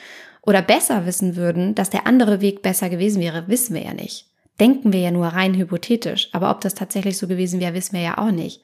oder 0.41 0.61
besser 0.61 1.05
wissen 1.05 1.35
würden, 1.35 1.75
dass 1.75 1.89
der 1.89 2.07
andere 2.07 2.39
Weg 2.39 2.61
besser 2.61 2.89
gewesen 2.89 3.21
wäre, 3.21 3.47
wissen 3.47 3.73
wir 3.73 3.83
ja 3.83 3.93
nicht. 3.93 4.27
Denken 4.59 4.93
wir 4.93 5.01
ja 5.01 5.11
nur 5.11 5.27
rein 5.27 5.55
hypothetisch, 5.55 6.29
aber 6.31 6.49
ob 6.51 6.61
das 6.61 6.75
tatsächlich 6.75 7.17
so 7.17 7.27
gewesen 7.27 7.59
wäre, 7.59 7.73
wissen 7.73 7.93
wir 7.93 8.01
ja 8.01 8.17
auch 8.17 8.31
nicht. 8.31 8.61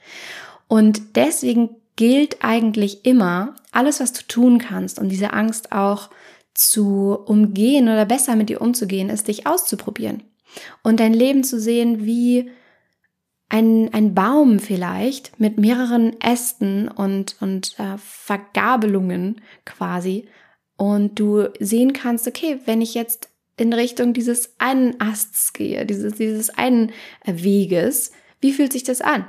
Und 0.67 1.17
deswegen 1.17 1.80
gilt 1.95 2.43
eigentlich 2.43 3.05
immer, 3.05 3.55
alles, 3.71 3.99
was 3.99 4.13
du 4.13 4.23
tun 4.27 4.57
kannst, 4.57 4.99
um 4.99 5.09
diese 5.09 5.33
Angst 5.33 5.71
auch 5.71 6.09
zu 6.53 7.17
umgehen 7.25 7.85
oder 7.85 8.05
besser 8.05 8.35
mit 8.35 8.49
ihr 8.49 8.61
umzugehen, 8.61 9.09
ist, 9.09 9.27
dich 9.27 9.47
auszuprobieren 9.47 10.23
und 10.83 10.99
dein 10.99 11.13
Leben 11.13 11.43
zu 11.43 11.59
sehen 11.59 12.05
wie 12.05 12.51
ein, 13.49 13.93
ein 13.93 14.13
Baum 14.13 14.59
vielleicht 14.59 15.39
mit 15.39 15.57
mehreren 15.57 16.19
Ästen 16.21 16.87
und, 16.87 17.35
und 17.41 17.77
äh, 17.79 17.97
Vergabelungen 17.97 19.41
quasi. 19.65 20.29
Und 20.77 21.19
du 21.19 21.49
sehen 21.59 21.91
kannst, 21.91 22.27
okay, 22.27 22.59
wenn 22.65 22.81
ich 22.81 22.93
jetzt 22.93 23.29
in 23.57 23.73
Richtung 23.73 24.13
dieses 24.13 24.55
einen 24.57 24.99
Asts 25.01 25.51
gehe, 25.53 25.85
dieses, 25.85 26.15
dieses 26.15 26.49
einen 26.49 26.91
Weges, 27.25 28.13
wie 28.39 28.53
fühlt 28.53 28.71
sich 28.71 28.83
das 28.83 29.01
an? 29.01 29.25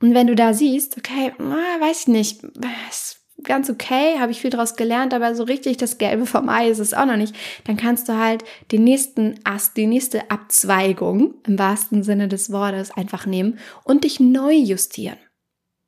Und 0.00 0.14
wenn 0.14 0.26
du 0.26 0.34
da 0.34 0.54
siehst, 0.54 0.96
okay, 0.96 1.32
weiß 1.38 2.02
ich 2.02 2.08
nicht, 2.08 2.42
es 2.88 3.20
ganz 3.44 3.70
okay, 3.70 4.18
habe 4.18 4.32
ich 4.32 4.40
viel 4.40 4.50
daraus 4.50 4.76
gelernt, 4.76 5.14
aber 5.14 5.34
so 5.34 5.44
richtig 5.44 5.76
das 5.76 5.98
Gelbe 5.98 6.26
vom 6.26 6.48
Ei 6.48 6.68
ist 6.68 6.78
es 6.78 6.94
auch 6.94 7.06
noch 7.06 7.16
nicht. 7.16 7.34
Dann 7.64 7.76
kannst 7.76 8.08
du 8.08 8.16
halt 8.16 8.44
den 8.72 8.84
nächsten 8.84 9.40
Ast, 9.44 9.76
die 9.76 9.86
nächste 9.86 10.30
Abzweigung 10.30 11.34
im 11.46 11.58
wahrsten 11.58 12.02
Sinne 12.02 12.28
des 12.28 12.52
Wortes 12.52 12.90
einfach 12.90 13.26
nehmen 13.26 13.58
und 13.84 14.04
dich 14.04 14.20
neu 14.20 14.54
justieren. 14.54 15.18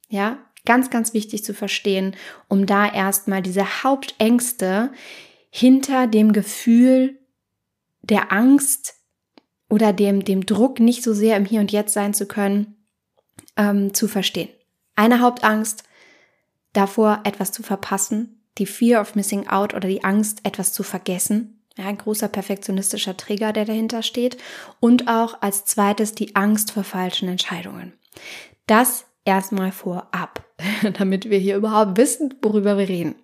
Ja, 0.08 0.38
ganz, 0.64 0.90
ganz 0.90 1.14
wichtig 1.14 1.44
zu 1.44 1.54
verstehen, 1.54 2.14
um 2.48 2.66
da 2.66 2.90
erstmal 2.90 3.42
diese 3.42 3.82
Hauptängste 3.82 4.92
hinter 5.50 6.06
dem 6.06 6.32
Gefühl 6.32 7.18
der 8.02 8.32
Angst 8.32 8.94
oder 9.68 9.92
dem, 9.92 10.24
dem 10.24 10.44
Druck, 10.44 10.80
nicht 10.80 11.02
so 11.02 11.14
sehr 11.14 11.36
im 11.36 11.44
Hier 11.44 11.60
und 11.60 11.72
Jetzt 11.72 11.94
sein 11.94 12.14
zu 12.14 12.26
können, 12.26 12.81
ähm, 13.56 13.94
zu 13.94 14.08
verstehen. 14.08 14.48
Eine 14.96 15.20
Hauptangst 15.20 15.84
davor, 16.72 17.20
etwas 17.24 17.52
zu 17.52 17.62
verpassen, 17.62 18.42
die 18.58 18.66
Fear 18.66 19.00
of 19.00 19.14
Missing 19.14 19.48
Out 19.48 19.74
oder 19.74 19.88
die 19.88 20.04
Angst, 20.04 20.40
etwas 20.44 20.72
zu 20.72 20.82
vergessen. 20.82 21.58
Ja, 21.76 21.86
ein 21.86 21.96
großer 21.96 22.28
perfektionistischer 22.28 23.16
Trigger, 23.16 23.52
der 23.52 23.64
dahinter 23.64 24.02
steht. 24.02 24.36
Und 24.78 25.08
auch 25.08 25.40
als 25.40 25.64
zweites 25.64 26.14
die 26.14 26.36
Angst 26.36 26.72
vor 26.72 26.84
falschen 26.84 27.28
Entscheidungen. 27.28 27.94
Das 28.66 29.06
erstmal 29.24 29.72
vorab, 29.72 30.44
damit 30.98 31.30
wir 31.30 31.38
hier 31.38 31.56
überhaupt 31.56 31.96
wissen, 31.96 32.34
worüber 32.42 32.76
wir 32.76 32.88
reden. 32.88 33.14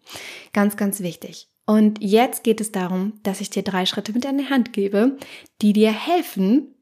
Ganz, 0.52 0.76
ganz 0.76 1.00
wichtig. 1.00 1.48
Und 1.66 1.98
jetzt 2.00 2.44
geht 2.44 2.62
es 2.62 2.72
darum, 2.72 3.20
dass 3.22 3.42
ich 3.42 3.50
dir 3.50 3.62
drei 3.62 3.84
Schritte 3.84 4.12
mit 4.12 4.24
an 4.24 4.38
die 4.38 4.48
Hand 4.48 4.72
gebe, 4.72 5.18
die 5.60 5.74
dir 5.74 5.92
helfen, 5.92 6.74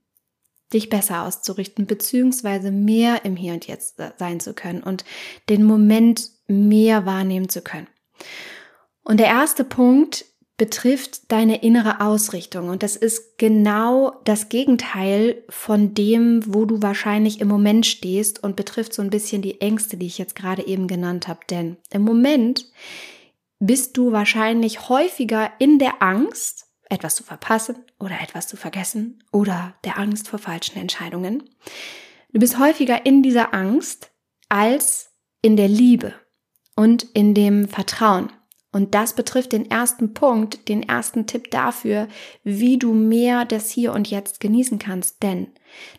dich 0.73 0.89
besser 0.89 1.23
auszurichten, 1.25 1.87
beziehungsweise 1.87 2.71
mehr 2.71 3.25
im 3.25 3.37
Hier 3.37 3.55
und 3.55 3.67
Jetzt 3.67 3.97
sein 4.19 4.41
zu 4.41 4.55
können 4.55 4.83
und 4.83 5.05
den 5.49 5.63
Moment 5.63 6.31
mehr 6.49 7.07
wahrnehmen 7.07 7.49
zu 7.49 7.63
können. 7.63 7.87
Und 9.05 9.19
der 9.19 9.27
erste 9.27 9.65
Punkt 9.65 10.25
betrifft 10.57 11.31
deine 11.31 11.63
innere 11.63 12.01
Ausrichtung. 12.01 12.71
Und 12.71 12.83
das 12.83 12.97
ist 12.97 13.37
genau 13.39 14.21
das 14.25 14.49
Gegenteil 14.49 15.45
von 15.51 15.93
dem, 15.93 16.43
wo 16.47 16.65
du 16.65 16.81
wahrscheinlich 16.81 17.41
im 17.41 17.49
Moment 17.49 17.85
stehst 17.85 18.43
und 18.43 18.57
betrifft 18.57 18.95
so 18.95 19.03
ein 19.03 19.11
bisschen 19.11 19.43
die 19.43 19.61
Ängste, 19.61 19.97
die 19.99 20.07
ich 20.07 20.19
jetzt 20.19 20.35
gerade 20.35 20.67
eben 20.67 20.89
genannt 20.89 21.29
habe. 21.29 21.41
Denn 21.51 21.77
im 21.91 22.03
Moment 22.03 22.71
bist 23.59 23.97
du 23.97 24.13
wahrscheinlich 24.13 24.89
häufiger 24.89 25.51
in 25.59 25.79
der 25.79 26.03
Angst, 26.03 26.66
etwas 26.89 27.17
zu 27.17 27.23
verpassen 27.23 27.77
oder 27.99 28.21
etwas 28.21 28.47
zu 28.47 28.57
vergessen 28.57 29.23
oder 29.33 29.75
der 29.85 29.99
Angst 29.99 30.29
vor 30.29 30.39
falschen 30.39 30.79
Entscheidungen. 30.79 31.43
Du 32.33 32.41
bist 32.41 32.59
häufiger 32.59 33.07
in 33.07 33.23
dieser 33.23 33.55
Angst 33.55 34.11
als 34.49 35.11
in 35.43 35.57
der 35.57 35.69
Liebe 35.69 36.15
und 36.77 37.05
in 37.15 37.35
dem 37.35 37.69
Vertrauen. 37.69 38.31
Und 38.73 38.95
das 38.95 39.15
betrifft 39.15 39.53
den 39.53 39.71
ersten 39.71 40.13
Punkt, 40.13 40.69
den 40.69 40.83
ersten 40.83 41.27
Tipp 41.27 41.51
dafür, 41.51 42.09
wie 42.45 42.79
du 42.79 42.93
mehr 42.93 43.47
das 43.47 43.71
Hier 43.71 43.93
und 43.93 44.11
Jetzt 44.11 44.39
genießen 44.39 44.79
kannst. 44.79 45.23
Denn 45.23 45.49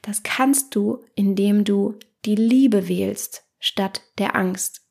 das 0.03 0.21
kannst 0.21 0.75
du, 0.75 1.03
indem 1.15 1.63
du 1.63 1.95
die 2.25 2.35
Liebe 2.35 2.87
wählst 2.87 3.45
statt 3.59 4.03
der 4.19 4.35
Angst. 4.35 4.86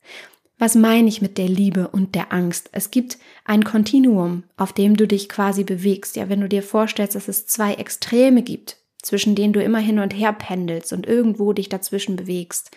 Was 0.58 0.74
meine 0.74 1.08
ich 1.08 1.20
mit 1.20 1.36
der 1.36 1.48
Liebe 1.48 1.88
und 1.88 2.14
der 2.14 2.32
Angst? 2.32 2.70
Es 2.72 2.90
gibt 2.90 3.18
ein 3.44 3.64
Kontinuum, 3.64 4.44
auf 4.56 4.72
dem 4.72 4.96
du 4.96 5.06
dich 5.06 5.28
quasi 5.28 5.64
bewegst. 5.64 6.16
Ja, 6.16 6.30
wenn 6.30 6.40
du 6.40 6.48
dir 6.48 6.62
vorstellst, 6.62 7.14
dass 7.14 7.28
es 7.28 7.46
zwei 7.46 7.74
Extreme 7.74 8.42
gibt, 8.42 8.78
zwischen 9.02 9.34
denen 9.34 9.52
du 9.52 9.62
immer 9.62 9.78
hin 9.78 9.98
und 9.98 10.14
her 10.14 10.32
pendelst 10.32 10.92
und 10.94 11.06
irgendwo 11.06 11.52
dich 11.52 11.68
dazwischen 11.68 12.16
bewegst, 12.16 12.70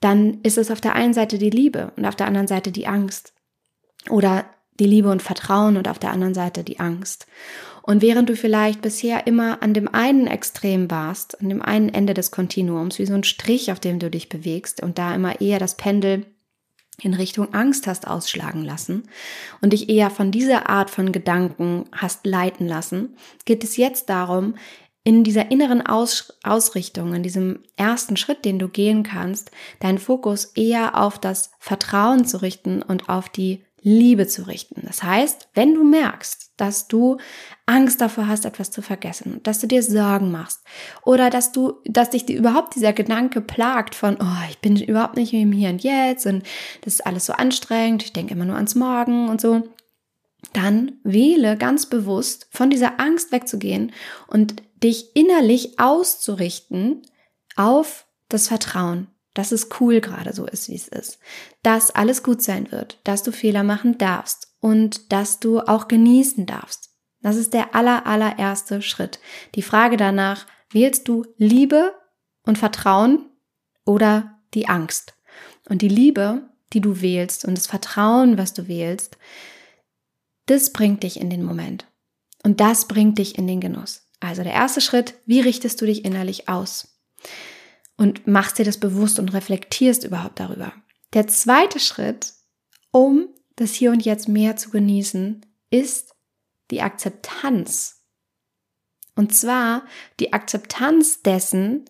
dann 0.00 0.38
ist 0.42 0.58
es 0.58 0.70
auf 0.70 0.80
der 0.80 0.94
einen 0.94 1.14
Seite 1.14 1.38
die 1.38 1.50
Liebe 1.50 1.92
und 1.96 2.04
auf 2.04 2.14
der 2.14 2.26
anderen 2.26 2.46
Seite 2.46 2.70
die 2.72 2.86
Angst. 2.86 3.32
Oder 4.10 4.44
die 4.78 4.86
Liebe 4.86 5.10
und 5.10 5.22
Vertrauen 5.22 5.76
und 5.76 5.88
auf 5.88 5.98
der 5.98 6.12
anderen 6.12 6.34
Seite 6.34 6.62
die 6.62 6.78
Angst. 6.78 7.26
Und 7.82 8.02
während 8.02 8.28
du 8.28 8.36
vielleicht 8.36 8.82
bisher 8.82 9.26
immer 9.26 9.62
an 9.62 9.74
dem 9.74 9.88
einen 9.92 10.26
Extrem 10.26 10.90
warst, 10.90 11.40
an 11.40 11.48
dem 11.48 11.62
einen 11.62 11.88
Ende 11.88 12.14
des 12.14 12.30
Kontinuums, 12.30 12.98
wie 12.98 13.06
so 13.06 13.14
ein 13.14 13.24
Strich, 13.24 13.72
auf 13.72 13.80
dem 13.80 13.98
du 13.98 14.10
dich 14.10 14.28
bewegst 14.28 14.82
und 14.82 14.98
da 14.98 15.14
immer 15.14 15.40
eher 15.40 15.58
das 15.58 15.76
Pendel 15.76 16.26
in 17.02 17.14
Richtung 17.14 17.54
Angst 17.54 17.86
hast 17.86 18.08
ausschlagen 18.08 18.64
lassen 18.64 19.04
und 19.60 19.72
dich 19.72 19.88
eher 19.88 20.10
von 20.10 20.30
dieser 20.30 20.68
Art 20.68 20.90
von 20.90 21.12
Gedanken 21.12 21.84
hast 21.92 22.26
leiten 22.26 22.66
lassen, 22.66 23.16
geht 23.44 23.62
es 23.62 23.76
jetzt 23.76 24.08
darum, 24.08 24.54
in 25.04 25.24
dieser 25.24 25.50
inneren 25.50 25.86
Aus 25.86 26.38
Ausrichtung, 26.42 27.14
in 27.14 27.22
diesem 27.22 27.62
ersten 27.76 28.16
Schritt, 28.16 28.44
den 28.44 28.58
du 28.58 28.68
gehen 28.68 29.04
kannst, 29.04 29.50
deinen 29.80 29.98
Fokus 29.98 30.46
eher 30.54 31.00
auf 31.00 31.18
das 31.18 31.52
Vertrauen 31.60 32.26
zu 32.26 32.42
richten 32.42 32.82
und 32.82 33.08
auf 33.08 33.28
die 33.28 33.64
Liebe 33.82 34.26
zu 34.26 34.46
richten. 34.46 34.82
Das 34.84 35.02
heißt, 35.02 35.48
wenn 35.54 35.74
du 35.74 35.84
merkst, 35.84 36.52
dass 36.56 36.88
du 36.88 37.18
Angst 37.66 38.00
davor 38.00 38.26
hast, 38.26 38.44
etwas 38.44 38.70
zu 38.70 38.82
vergessen, 38.82 39.40
dass 39.44 39.60
du 39.60 39.66
dir 39.66 39.82
Sorgen 39.82 40.30
machst 40.32 40.62
oder 41.04 41.30
dass 41.30 41.52
du, 41.52 41.74
dass 41.84 42.10
dich 42.10 42.28
überhaupt 42.28 42.74
dieser 42.74 42.92
Gedanke 42.92 43.40
plagt 43.40 43.94
von, 43.94 44.16
oh, 44.20 44.50
ich 44.50 44.58
bin 44.58 44.76
überhaupt 44.76 45.16
nicht 45.16 45.32
im 45.32 45.52
Hier 45.52 45.70
und 45.70 45.82
Jetzt 45.82 46.26
und 46.26 46.42
das 46.82 46.94
ist 46.94 47.06
alles 47.06 47.26
so 47.26 47.32
anstrengend, 47.32 48.02
ich 48.02 48.12
denke 48.12 48.34
immer 48.34 48.44
nur 48.44 48.56
ans 48.56 48.74
Morgen 48.74 49.28
und 49.28 49.40
so, 49.40 49.62
dann 50.52 50.92
wähle 51.04 51.56
ganz 51.56 51.86
bewusst 51.86 52.48
von 52.50 52.70
dieser 52.70 53.00
Angst 53.00 53.32
wegzugehen 53.32 53.92
und 54.26 54.62
dich 54.82 55.16
innerlich 55.16 55.78
auszurichten 55.78 57.02
auf 57.56 58.06
das 58.28 58.48
Vertrauen, 58.48 59.08
dass 59.38 59.52
es 59.52 59.68
cool 59.78 60.00
gerade 60.00 60.32
so 60.32 60.46
ist, 60.46 60.68
wie 60.68 60.74
es 60.74 60.88
ist, 60.88 61.20
dass 61.62 61.92
alles 61.92 62.24
gut 62.24 62.42
sein 62.42 62.72
wird, 62.72 62.98
dass 63.04 63.22
du 63.22 63.30
Fehler 63.30 63.62
machen 63.62 63.96
darfst 63.96 64.48
und 64.58 65.12
dass 65.12 65.38
du 65.38 65.60
auch 65.60 65.86
genießen 65.86 66.44
darfst. 66.44 66.90
Das 67.22 67.36
ist 67.36 67.54
der 67.54 67.72
aller, 67.72 68.04
allererste 68.04 68.82
Schritt. 68.82 69.20
Die 69.54 69.62
Frage 69.62 69.96
danach, 69.96 70.48
wählst 70.70 71.06
du 71.06 71.24
Liebe 71.36 71.94
und 72.42 72.58
Vertrauen 72.58 73.30
oder 73.84 74.40
die 74.54 74.68
Angst? 74.68 75.14
Und 75.68 75.82
die 75.82 75.88
Liebe, 75.88 76.42
die 76.72 76.80
du 76.80 77.00
wählst 77.00 77.44
und 77.44 77.56
das 77.56 77.68
Vertrauen, 77.68 78.38
was 78.38 78.54
du 78.54 78.66
wählst, 78.66 79.18
das 80.46 80.72
bringt 80.72 81.04
dich 81.04 81.20
in 81.20 81.30
den 81.30 81.44
Moment. 81.44 81.86
Und 82.42 82.58
das 82.58 82.88
bringt 82.88 83.18
dich 83.18 83.38
in 83.38 83.46
den 83.46 83.60
Genuss. 83.60 84.04
Also 84.18 84.42
der 84.42 84.54
erste 84.54 84.80
Schritt, 84.80 85.14
wie 85.26 85.40
richtest 85.40 85.80
du 85.80 85.86
dich 85.86 86.04
innerlich 86.04 86.48
aus? 86.48 86.98
Und 87.98 88.26
machst 88.26 88.58
dir 88.58 88.64
das 88.64 88.78
bewusst 88.78 89.18
und 89.18 89.34
reflektierst 89.34 90.04
überhaupt 90.04 90.40
darüber. 90.40 90.72
Der 91.12 91.26
zweite 91.26 91.80
Schritt, 91.80 92.32
um 92.90 93.28
das 93.56 93.74
Hier 93.74 93.90
und 93.90 94.04
Jetzt 94.04 94.28
mehr 94.28 94.56
zu 94.56 94.70
genießen, 94.70 95.44
ist 95.70 96.14
die 96.70 96.80
Akzeptanz. 96.80 98.02
Und 99.14 99.34
zwar 99.34 99.84
die 100.20 100.32
Akzeptanz 100.32 101.22
dessen, 101.22 101.84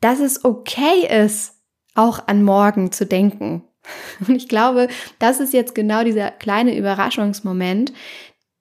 dass 0.00 0.18
es 0.18 0.44
okay 0.44 1.24
ist, 1.24 1.56
auch 1.94 2.26
an 2.26 2.42
morgen 2.42 2.90
zu 2.90 3.04
denken. 3.04 3.64
Und 4.20 4.34
ich 4.34 4.48
glaube, 4.48 4.88
das 5.18 5.40
ist 5.40 5.52
jetzt 5.52 5.74
genau 5.74 6.04
dieser 6.04 6.30
kleine 6.30 6.76
Überraschungsmoment, 6.76 7.92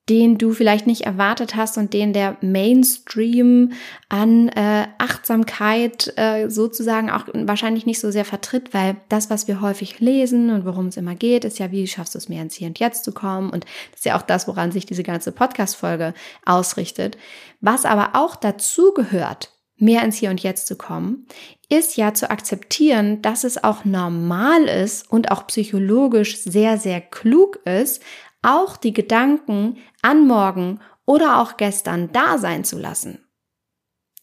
den 0.10 0.40
du 0.40 0.54
vielleicht 0.54 0.88
nicht 0.88 1.02
erwartet 1.02 1.56
hast 1.56 1.78
und 1.78 1.94
den 1.94 2.14
der 2.14 2.36
Mainstream 2.42 3.74
an 4.10 4.50
äh, 4.50 4.88
Achtsamkeit 4.98 6.12
äh, 6.18 6.50
sozusagen 6.50 7.12
auch 7.12 7.26
wahrscheinlich 7.34 7.86
nicht 7.86 8.00
so 8.00 8.10
sehr 8.10 8.26
vertritt, 8.26 8.74
weil 8.74 8.98
das, 9.08 9.30
was 9.30 9.48
wir 9.48 9.62
häufig 9.62 10.00
lesen 10.00 10.50
und 10.50 10.66
worum 10.66 10.88
es 10.88 10.98
immer 10.98 11.14
geht, 11.14 11.46
ist 11.46 11.60
ja, 11.60 11.72
wie 11.72 11.88
schaffst 11.88 12.16
du 12.16 12.18
es 12.18 12.28
mehr 12.28 12.42
ins 12.42 12.56
Hier 12.56 12.68
und 12.68 12.80
Jetzt 12.80 13.04
zu 13.04 13.12
kommen 13.12 13.52
und 13.52 13.66
das 13.92 14.00
ist 14.00 14.06
ja 14.06 14.18
auch 14.18 14.24
das, 14.24 14.48
woran 14.48 14.72
sich 14.72 14.88
diese 14.88 15.04
ganze 15.04 15.32
Podcast-Folge 15.32 16.16
ausrichtet. 16.44 17.18
Was 17.62 17.86
aber 17.86 18.12
auch 18.14 18.36
dazu 18.36 18.94
gehört, 18.94 19.52
mehr 19.78 20.04
ins 20.04 20.18
Hier 20.18 20.32
und 20.32 20.42
Jetzt 20.42 20.66
zu 20.68 20.76
kommen, 20.76 21.28
ist 21.70 21.98
ja 21.98 22.16
zu 22.16 22.32
akzeptieren, 22.32 23.22
dass 23.22 23.44
es 23.44 23.64
auch 23.64 23.86
normal 23.86 24.64
ist 24.64 25.10
und 25.12 25.32
auch 25.32 25.46
psychologisch 25.48 26.38
sehr, 26.38 26.80
sehr 26.80 27.00
klug 27.00 27.60
ist, 27.66 28.02
auch 28.42 28.78
die 28.78 28.94
Gedanken 28.94 29.78
an 30.02 30.28
morgen 30.28 30.80
oder 31.06 31.42
auch 31.42 31.58
gestern 31.58 32.12
da 32.12 32.38
sein 32.38 32.64
zu 32.64 32.78
lassen. 32.78 33.26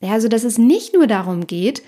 Ja, 0.00 0.12
also, 0.12 0.28
dass 0.28 0.44
es 0.44 0.58
nicht 0.58 0.94
nur 0.94 1.06
darum 1.06 1.46
geht, 1.46 1.82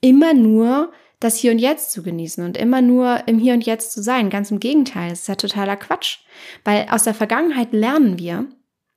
immer 0.00 0.34
nur 0.34 0.92
das 1.20 1.36
Hier 1.36 1.52
und 1.52 1.58
Jetzt 1.58 1.92
zu 1.92 2.02
genießen 2.02 2.44
und 2.44 2.56
immer 2.56 2.80
nur 2.80 3.28
im 3.28 3.38
Hier 3.38 3.52
und 3.52 3.64
Jetzt 3.64 3.92
zu 3.92 4.02
sein. 4.02 4.30
Ganz 4.30 4.50
im 4.50 4.58
Gegenteil, 4.58 5.10
das 5.10 5.20
ist 5.20 5.28
ja 5.28 5.34
totaler 5.34 5.76
Quatsch. 5.76 6.18
Weil 6.64 6.88
aus 6.90 7.04
der 7.04 7.14
Vergangenheit 7.14 7.72
lernen 7.72 8.18
wir 8.18 8.46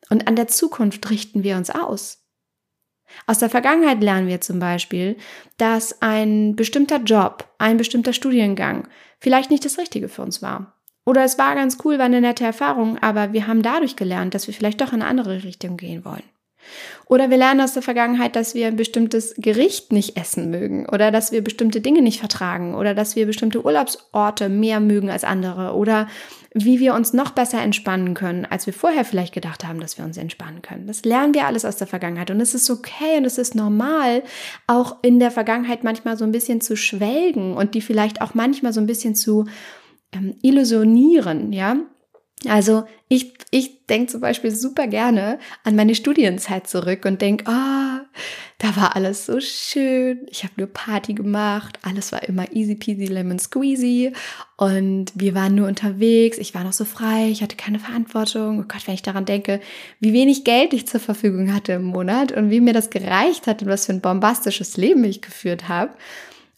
und 0.10 0.28
an 0.28 0.36
der 0.36 0.48
Zukunft 0.48 1.10
richten 1.10 1.44
wir 1.44 1.58
uns 1.58 1.70
aus. 1.70 2.24
Aus 3.28 3.40
der 3.40 3.50
Vergangenheit 3.50 4.02
lernen 4.02 4.28
wir 4.28 4.42
zum 4.42 4.60
Beispiel, 4.60 5.18
dass 5.58 6.02
ein 6.02 6.56
bestimmter 6.56 6.98
Job, 6.98 7.48
ein 7.58 7.78
bestimmter 7.78 8.14
Studiengang 8.14 8.88
vielleicht 9.20 9.52
nicht 9.52 9.66
das 9.66 9.78
Richtige 9.78 10.10
für 10.10 10.22
uns 10.22 10.42
war. 10.42 10.80
Oder 11.06 11.24
es 11.24 11.38
war 11.38 11.56
ganz 11.56 11.78
cool, 11.84 11.98
war 11.98 12.06
eine 12.06 12.22
nette 12.22 12.46
Erfahrung, 12.46 12.98
aber 13.00 13.34
wir 13.34 13.48
haben 13.48 13.62
dadurch 13.62 13.96
gelernt, 13.96 14.34
dass 14.34 14.48
wir 14.48 14.54
vielleicht 14.54 14.82
doch 14.82 14.94
in 14.94 15.02
eine 15.02 15.10
andere 15.10 15.44
Richtung 15.44 15.78
gehen 15.78 16.06
wollen. 16.06 16.24
Oder 17.06 17.30
wir 17.30 17.38
lernen 17.38 17.62
aus 17.62 17.74
der 17.74 17.82
Vergangenheit, 17.82 18.36
dass 18.36 18.56
wir 18.56 18.68
ein 18.68 18.76
bestimmtes 18.76 19.36
Gericht 19.38 19.92
nicht 19.92 20.18
essen 20.18 20.50
mögen 20.50 20.88
oder 20.88 21.12
dass 21.12 21.32
wir 21.32 21.44
bestimmte 21.44 21.82
Dinge 21.82 22.02
nicht 22.02 22.20
vertragen 22.20 22.76
oder 22.76 22.94
dass 22.94 23.16
wir 23.16 23.26
bestimmte 23.26 23.66
Urlaubsorte 23.66 24.50
mehr 24.50 24.80
mögen 24.80 25.10
als 25.10 25.24
andere 25.24 25.76
oder 25.76 26.08
wie 26.54 26.80
wir 26.80 26.94
uns 26.94 27.14
noch 27.14 27.32
besser 27.32 27.62
entspannen 27.62 28.14
können, 28.14 28.46
als 28.46 28.66
wir 28.66 28.74
vorher 28.74 29.06
vielleicht 29.06 29.34
gedacht 29.34 29.66
haben, 29.66 29.80
dass 29.80 29.98
wir 29.98 30.06
uns 30.06 30.18
entspannen 30.18 30.62
können. 30.62 30.88
Das 30.88 31.04
lernen 31.04 31.34
wir 31.34 31.48
alles 31.48 31.66
aus 31.66 31.78
der 31.78 31.88
Vergangenheit 31.88 32.32
und 32.32 32.40
es 32.40 32.54
ist 32.54 32.70
okay 32.70 33.18
und 33.18 33.26
es 33.26 33.38
ist 33.38 33.56
normal, 33.56 34.24
auch 34.68 34.98
in 35.02 35.20
der 35.20 35.32
Vergangenheit 35.32 35.84
manchmal 35.84 36.16
so 36.16 36.24
ein 36.26 36.32
bisschen 36.32 36.62
zu 36.62 36.76
schwelgen 36.78 37.58
und 37.58 37.74
die 37.74 37.82
vielleicht 37.82 38.22
auch 38.22 38.36
manchmal 38.36 38.72
so 38.72 38.80
ein 38.80 38.88
bisschen 38.88 39.16
zu 39.16 39.46
ähm, 40.14 40.36
illusionieren, 40.42 41.54
ja. 41.54 41.78
Also 42.48 42.84
ich, 43.08 43.34
ich 43.52 43.86
denke 43.88 44.12
zum 44.12 44.22
Beispiel 44.22 44.52
super 44.52 44.88
gerne 44.88 45.40
an 45.64 45.76
meine 45.76 45.96
Studienzeit 45.96 46.68
zurück 46.68 47.06
und 47.06 47.22
denke, 47.22 47.46
ah, 47.48 48.02
oh, 48.02 48.06
da 48.58 48.76
war 48.76 48.96
alles 48.96 49.26
so 49.26 49.40
schön. 49.40 50.26
Ich 50.30 50.44
habe 50.44 50.54
nur 50.58 50.68
Party 50.68 51.14
gemacht, 51.14 51.80
alles 51.84 52.12
war 52.12 52.24
immer 52.24 52.52
easy 52.54 52.76
peasy 52.76 53.06
lemon 53.06 53.40
squeezy 53.40 54.14
und 54.58 55.12
wir 55.16 55.36
waren 55.36 55.56
nur 55.56 55.68
unterwegs. 55.68 56.38
Ich 56.38 56.54
war 56.54 56.64
noch 56.64 56.74
so 56.74 56.86
frei, 56.86 57.30
ich 57.30 57.42
hatte 57.42 57.56
keine 57.56 57.80
Verantwortung. 57.80 58.60
Oh 58.60 58.66
Gott, 58.68 58.88
wenn 58.88 58.96
ich 58.96 59.02
daran 59.02 59.26
denke, 59.26 59.62
wie 60.00 60.14
wenig 60.14 60.44
Geld 60.44 60.74
ich 60.74 60.88
zur 60.88 61.00
Verfügung 61.00 61.54
hatte 61.54 61.74
im 61.74 61.84
Monat 61.84 62.32
und 62.32 62.50
wie 62.50 62.62
mir 62.62 62.74
das 62.74 62.90
gereicht 62.90 63.48
hat 63.48 63.62
und 63.62 63.70
was 63.70 63.86
für 63.86 63.94
ein 63.94 64.02
bombastisches 64.02 64.76
Leben 64.76 65.04
ich 65.04 65.22
geführt 65.22 65.68
habe. 65.70 65.94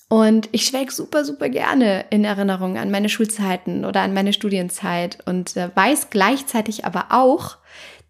Und 0.08 0.50
ich 0.52 0.66
schwelg 0.66 0.92
super, 0.92 1.26
super 1.26 1.50
gerne 1.50 2.06
in 2.12 2.24
Erinnerung 2.24 2.78
an 2.78 2.92
meine 2.92 3.10
Schulzeiten 3.10 3.86
oder 3.86 4.02
an 4.02 4.14
meine 4.14 4.34
Studienzeit 4.34 5.18
und 5.26 5.58
äh, 5.58 5.70
weiß 5.76 6.12
gleichzeitig 6.12 6.86
aber 6.86 7.08
auch, 7.10 7.58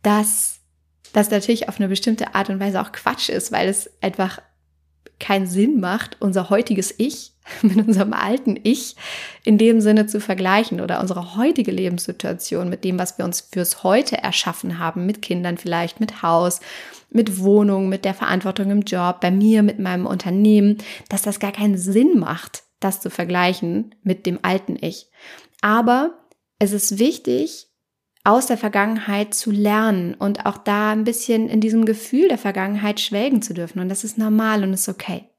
dass 0.01 0.59
das 1.13 1.31
natürlich 1.31 1.69
auf 1.69 1.79
eine 1.79 1.87
bestimmte 1.87 2.35
Art 2.35 2.49
und 2.49 2.59
Weise 2.59 2.81
auch 2.81 2.91
Quatsch 2.91 3.29
ist, 3.29 3.51
weil 3.53 3.69
es 3.69 3.89
einfach 4.01 4.41
keinen 5.19 5.47
Sinn 5.47 5.79
macht, 5.79 6.17
unser 6.19 6.49
heutiges 6.49 6.93
Ich 6.97 7.33
mit 7.61 7.77
unserem 7.77 8.13
alten 8.13 8.59
Ich 8.63 8.95
in 9.43 9.57
dem 9.57 9.81
Sinne 9.81 10.07
zu 10.07 10.19
vergleichen 10.19 10.81
oder 10.81 10.99
unsere 10.99 11.35
heutige 11.35 11.71
Lebenssituation 11.71 12.69
mit 12.69 12.83
dem, 12.83 12.97
was 12.97 13.17
wir 13.17 13.25
uns 13.25 13.41
fürs 13.41 13.83
Heute 13.83 14.17
erschaffen 14.17 14.79
haben, 14.79 15.05
mit 15.05 15.21
Kindern 15.21 15.57
vielleicht, 15.57 15.99
mit 15.99 16.21
Haus, 16.21 16.59
mit 17.09 17.39
Wohnung, 17.39 17.87
mit 17.87 18.03
der 18.03 18.13
Verantwortung 18.13 18.71
im 18.71 18.81
Job, 18.81 19.21
bei 19.21 19.31
mir, 19.31 19.63
mit 19.63 19.79
meinem 19.79 20.05
Unternehmen, 20.05 20.77
dass 21.09 21.21
das 21.21 21.39
gar 21.39 21.51
keinen 21.51 21.77
Sinn 21.77 22.19
macht, 22.19 22.63
das 22.79 22.99
zu 22.99 23.09
vergleichen 23.09 23.95
mit 24.03 24.25
dem 24.25 24.39
alten 24.41 24.77
Ich. 24.81 25.09
Aber 25.61 26.17
es 26.59 26.71
ist 26.71 26.99
wichtig, 26.99 27.64
aus 28.25 28.47
der 28.47 28.57
Vergangenheit 28.57 29.33
zu 29.33 29.51
lernen 29.51 30.15
und 30.15 30.45
auch 30.45 30.57
da 30.57 30.91
ein 30.91 31.03
bisschen 31.03 31.47
in 31.47 31.61
diesem 31.61 31.85
Gefühl 31.85 32.27
der 32.27 32.39
Vergangenheit 32.39 32.99
schwelgen 32.99 33.41
zu 33.41 33.53
dürfen. 33.53 33.79
Und 33.79 33.87
das 33.87 34.03
ist 34.03 34.17
normal 34.17 34.63
und 34.63 34.73
ist 34.73 34.89
okay. 34.89 35.29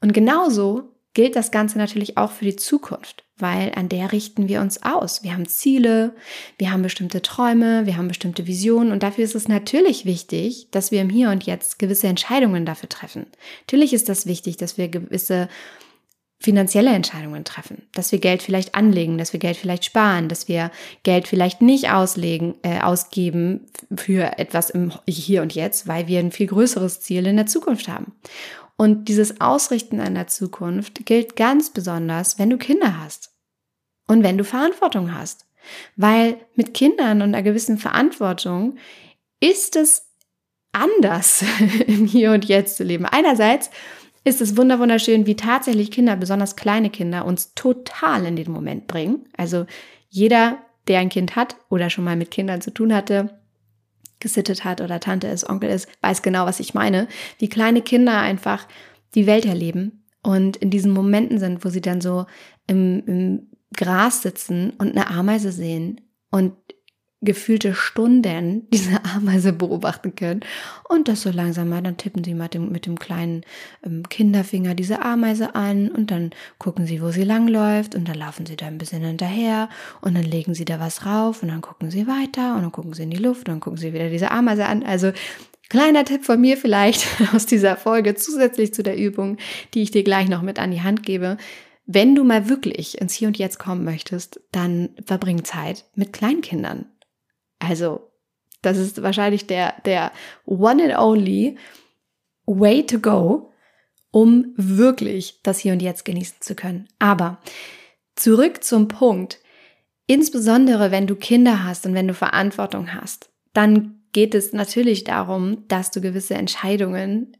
Und 0.00 0.12
genauso 0.12 0.94
gilt 1.12 1.36
das 1.36 1.50
Ganze 1.50 1.78
natürlich 1.78 2.16
auch 2.16 2.32
für 2.32 2.46
die 2.46 2.56
Zukunft, 2.56 3.24
weil 3.36 3.72
an 3.76 3.88
der 3.88 4.10
richten 4.10 4.48
wir 4.48 4.62
uns 4.62 4.82
aus. 4.82 5.22
Wir 5.22 5.34
haben 5.34 5.46
Ziele, 5.46 6.16
wir 6.58 6.72
haben 6.72 6.82
bestimmte 6.82 7.22
Träume, 7.22 7.86
wir 7.86 7.96
haben 7.96 8.08
bestimmte 8.08 8.46
Visionen 8.46 8.90
und 8.90 9.02
dafür 9.02 9.24
ist 9.24 9.36
es 9.36 9.46
natürlich 9.46 10.06
wichtig, 10.06 10.68
dass 10.72 10.90
wir 10.90 11.02
im 11.02 11.10
Hier 11.10 11.30
und 11.30 11.44
Jetzt 11.44 11.78
gewisse 11.78 12.08
Entscheidungen 12.08 12.66
dafür 12.66 12.88
treffen. 12.88 13.26
Natürlich 13.66 13.92
ist 13.92 14.08
das 14.08 14.26
wichtig, 14.26 14.56
dass 14.56 14.76
wir 14.76 14.88
gewisse 14.88 15.48
finanzielle 16.44 16.90
Entscheidungen 16.90 17.44
treffen, 17.44 17.82
dass 17.92 18.12
wir 18.12 18.18
Geld 18.18 18.42
vielleicht 18.42 18.74
anlegen, 18.74 19.16
dass 19.16 19.32
wir 19.32 19.40
Geld 19.40 19.56
vielleicht 19.56 19.84
sparen, 19.84 20.28
dass 20.28 20.46
wir 20.46 20.70
Geld 21.02 21.26
vielleicht 21.26 21.62
nicht 21.62 21.90
auslegen, 21.90 22.54
äh, 22.62 22.80
ausgeben 22.80 23.66
für 23.96 24.38
etwas 24.38 24.68
im 24.68 24.92
Hier 25.08 25.40
und 25.40 25.54
Jetzt, 25.54 25.88
weil 25.88 26.06
wir 26.06 26.20
ein 26.20 26.32
viel 26.32 26.46
größeres 26.46 27.00
Ziel 27.00 27.26
in 27.26 27.36
der 27.36 27.46
Zukunft 27.46 27.88
haben. 27.88 28.12
Und 28.76 29.08
dieses 29.08 29.40
Ausrichten 29.40 30.00
an 30.00 30.14
der 30.14 30.26
Zukunft 30.26 31.06
gilt 31.06 31.34
ganz 31.34 31.70
besonders, 31.70 32.38
wenn 32.38 32.50
du 32.50 32.58
Kinder 32.58 33.00
hast 33.02 33.32
und 34.06 34.22
wenn 34.22 34.36
du 34.36 34.44
Verantwortung 34.44 35.14
hast. 35.14 35.46
Weil 35.96 36.36
mit 36.56 36.74
Kindern 36.74 37.22
und 37.22 37.34
einer 37.34 37.42
gewissen 37.42 37.78
Verantwortung 37.78 38.76
ist 39.40 39.76
es 39.76 40.10
anders 40.72 41.42
im 41.86 42.04
Hier 42.06 42.32
und 42.32 42.44
Jetzt 42.44 42.76
zu 42.76 42.84
leben. 42.84 43.06
Einerseits 43.06 43.70
ist 44.24 44.40
es 44.40 44.56
wunderschön, 44.56 45.26
wie 45.26 45.36
tatsächlich 45.36 45.90
Kinder, 45.90 46.16
besonders 46.16 46.56
kleine 46.56 46.90
Kinder, 46.90 47.26
uns 47.26 47.54
total 47.54 48.24
in 48.24 48.36
den 48.36 48.50
Moment 48.50 48.86
bringen. 48.86 49.26
Also 49.36 49.66
jeder, 50.08 50.58
der 50.88 51.00
ein 51.00 51.10
Kind 51.10 51.36
hat 51.36 51.56
oder 51.68 51.90
schon 51.90 52.04
mal 52.04 52.16
mit 52.16 52.30
Kindern 52.30 52.62
zu 52.62 52.72
tun 52.72 52.94
hatte, 52.94 53.38
gesittet 54.20 54.64
hat 54.64 54.80
oder 54.80 55.00
Tante 55.00 55.26
ist, 55.26 55.48
Onkel 55.48 55.68
ist, 55.68 55.88
weiß 56.00 56.22
genau, 56.22 56.46
was 56.46 56.58
ich 56.58 56.72
meine. 56.72 57.06
Wie 57.38 57.48
kleine 57.50 57.82
Kinder 57.82 58.18
einfach 58.18 58.66
die 59.14 59.26
Welt 59.26 59.44
erleben 59.44 60.04
und 60.22 60.56
in 60.56 60.70
diesen 60.70 60.92
Momenten 60.92 61.38
sind, 61.38 61.64
wo 61.64 61.68
sie 61.68 61.82
dann 61.82 62.00
so 62.00 62.24
im, 62.66 63.02
im 63.06 63.46
Gras 63.76 64.22
sitzen 64.22 64.70
und 64.78 64.92
eine 64.92 65.10
Ameise 65.10 65.52
sehen 65.52 66.00
und 66.30 66.54
gefühlte 67.24 67.74
Stunden 67.74 68.68
diese 68.72 69.04
Ameise 69.04 69.52
beobachten 69.52 70.14
können 70.14 70.40
und 70.88 71.08
das 71.08 71.22
so 71.22 71.30
langsam 71.30 71.68
mal, 71.68 71.82
dann 71.82 71.96
tippen 71.96 72.24
sie 72.24 72.34
mal 72.34 72.48
dem, 72.48 72.70
mit 72.70 72.86
dem 72.86 72.98
kleinen 72.98 73.42
ähm, 73.84 74.08
Kinderfinger 74.08 74.74
diese 74.74 75.02
Ameise 75.02 75.54
an 75.54 75.88
und 75.88 76.10
dann 76.10 76.30
gucken 76.58 76.86
sie, 76.86 77.02
wo 77.02 77.10
sie 77.10 77.24
langläuft 77.24 77.94
und 77.94 78.08
dann 78.08 78.16
laufen 78.16 78.46
sie 78.46 78.56
da 78.56 78.66
ein 78.66 78.78
bisschen 78.78 79.02
hinterher 79.02 79.68
und 80.00 80.14
dann 80.14 80.24
legen 80.24 80.54
sie 80.54 80.64
da 80.64 80.80
was 80.80 81.06
rauf 81.06 81.42
und 81.42 81.48
dann 81.48 81.60
gucken 81.60 81.90
sie 81.90 82.06
weiter 82.06 82.56
und 82.56 82.62
dann 82.62 82.72
gucken 82.72 82.94
sie 82.94 83.04
in 83.04 83.10
die 83.10 83.16
Luft 83.16 83.48
und 83.48 83.54
dann 83.54 83.60
gucken 83.60 83.78
sie 83.78 83.92
wieder 83.92 84.10
diese 84.10 84.30
Ameise 84.30 84.66
an. 84.66 84.82
Also 84.82 85.12
Kleiner 85.70 86.04
Tipp 86.04 86.24
von 86.24 86.40
mir 86.40 86.56
vielleicht 86.56 87.06
aus 87.34 87.46
dieser 87.46 87.76
Folge 87.76 88.14
zusätzlich 88.14 88.74
zu 88.74 88.82
der 88.82 88.96
Übung, 88.96 89.38
die 89.72 89.82
ich 89.82 89.90
dir 89.90 90.04
gleich 90.04 90.28
noch 90.28 90.42
mit 90.42 90.58
an 90.58 90.70
die 90.70 90.82
Hand 90.82 91.02
gebe. 91.02 91.36
Wenn 91.86 92.14
du 92.14 92.24
mal 92.24 92.48
wirklich 92.48 93.00
ins 93.00 93.14
Hier 93.14 93.28
und 93.28 93.36
Jetzt 93.36 93.58
kommen 93.58 93.84
möchtest, 93.84 94.40
dann 94.52 94.90
verbring 95.04 95.44
Zeit 95.44 95.84
mit 95.94 96.12
Kleinkindern. 96.12 96.86
Also, 97.68 98.10
das 98.62 98.78
ist 98.78 99.02
wahrscheinlich 99.02 99.46
der, 99.46 99.74
der 99.84 100.12
one 100.46 100.82
and 100.82 100.98
only 100.98 101.56
way 102.46 102.84
to 102.84 102.98
go, 102.98 103.52
um 104.10 104.52
wirklich 104.56 105.40
das 105.42 105.58
Hier 105.58 105.72
und 105.72 105.82
Jetzt 105.82 106.04
genießen 106.04 106.36
zu 106.40 106.54
können. 106.54 106.88
Aber 106.98 107.38
zurück 108.16 108.62
zum 108.64 108.88
Punkt. 108.88 109.40
Insbesondere 110.06 110.90
wenn 110.90 111.06
du 111.06 111.16
Kinder 111.16 111.64
hast 111.64 111.86
und 111.86 111.94
wenn 111.94 112.08
du 112.08 112.14
Verantwortung 112.14 112.92
hast, 112.94 113.30
dann 113.54 114.02
geht 114.12 114.34
es 114.34 114.52
natürlich 114.52 115.04
darum, 115.04 115.66
dass 115.68 115.90
du 115.90 116.00
gewisse 116.00 116.34
Entscheidungen 116.34 117.36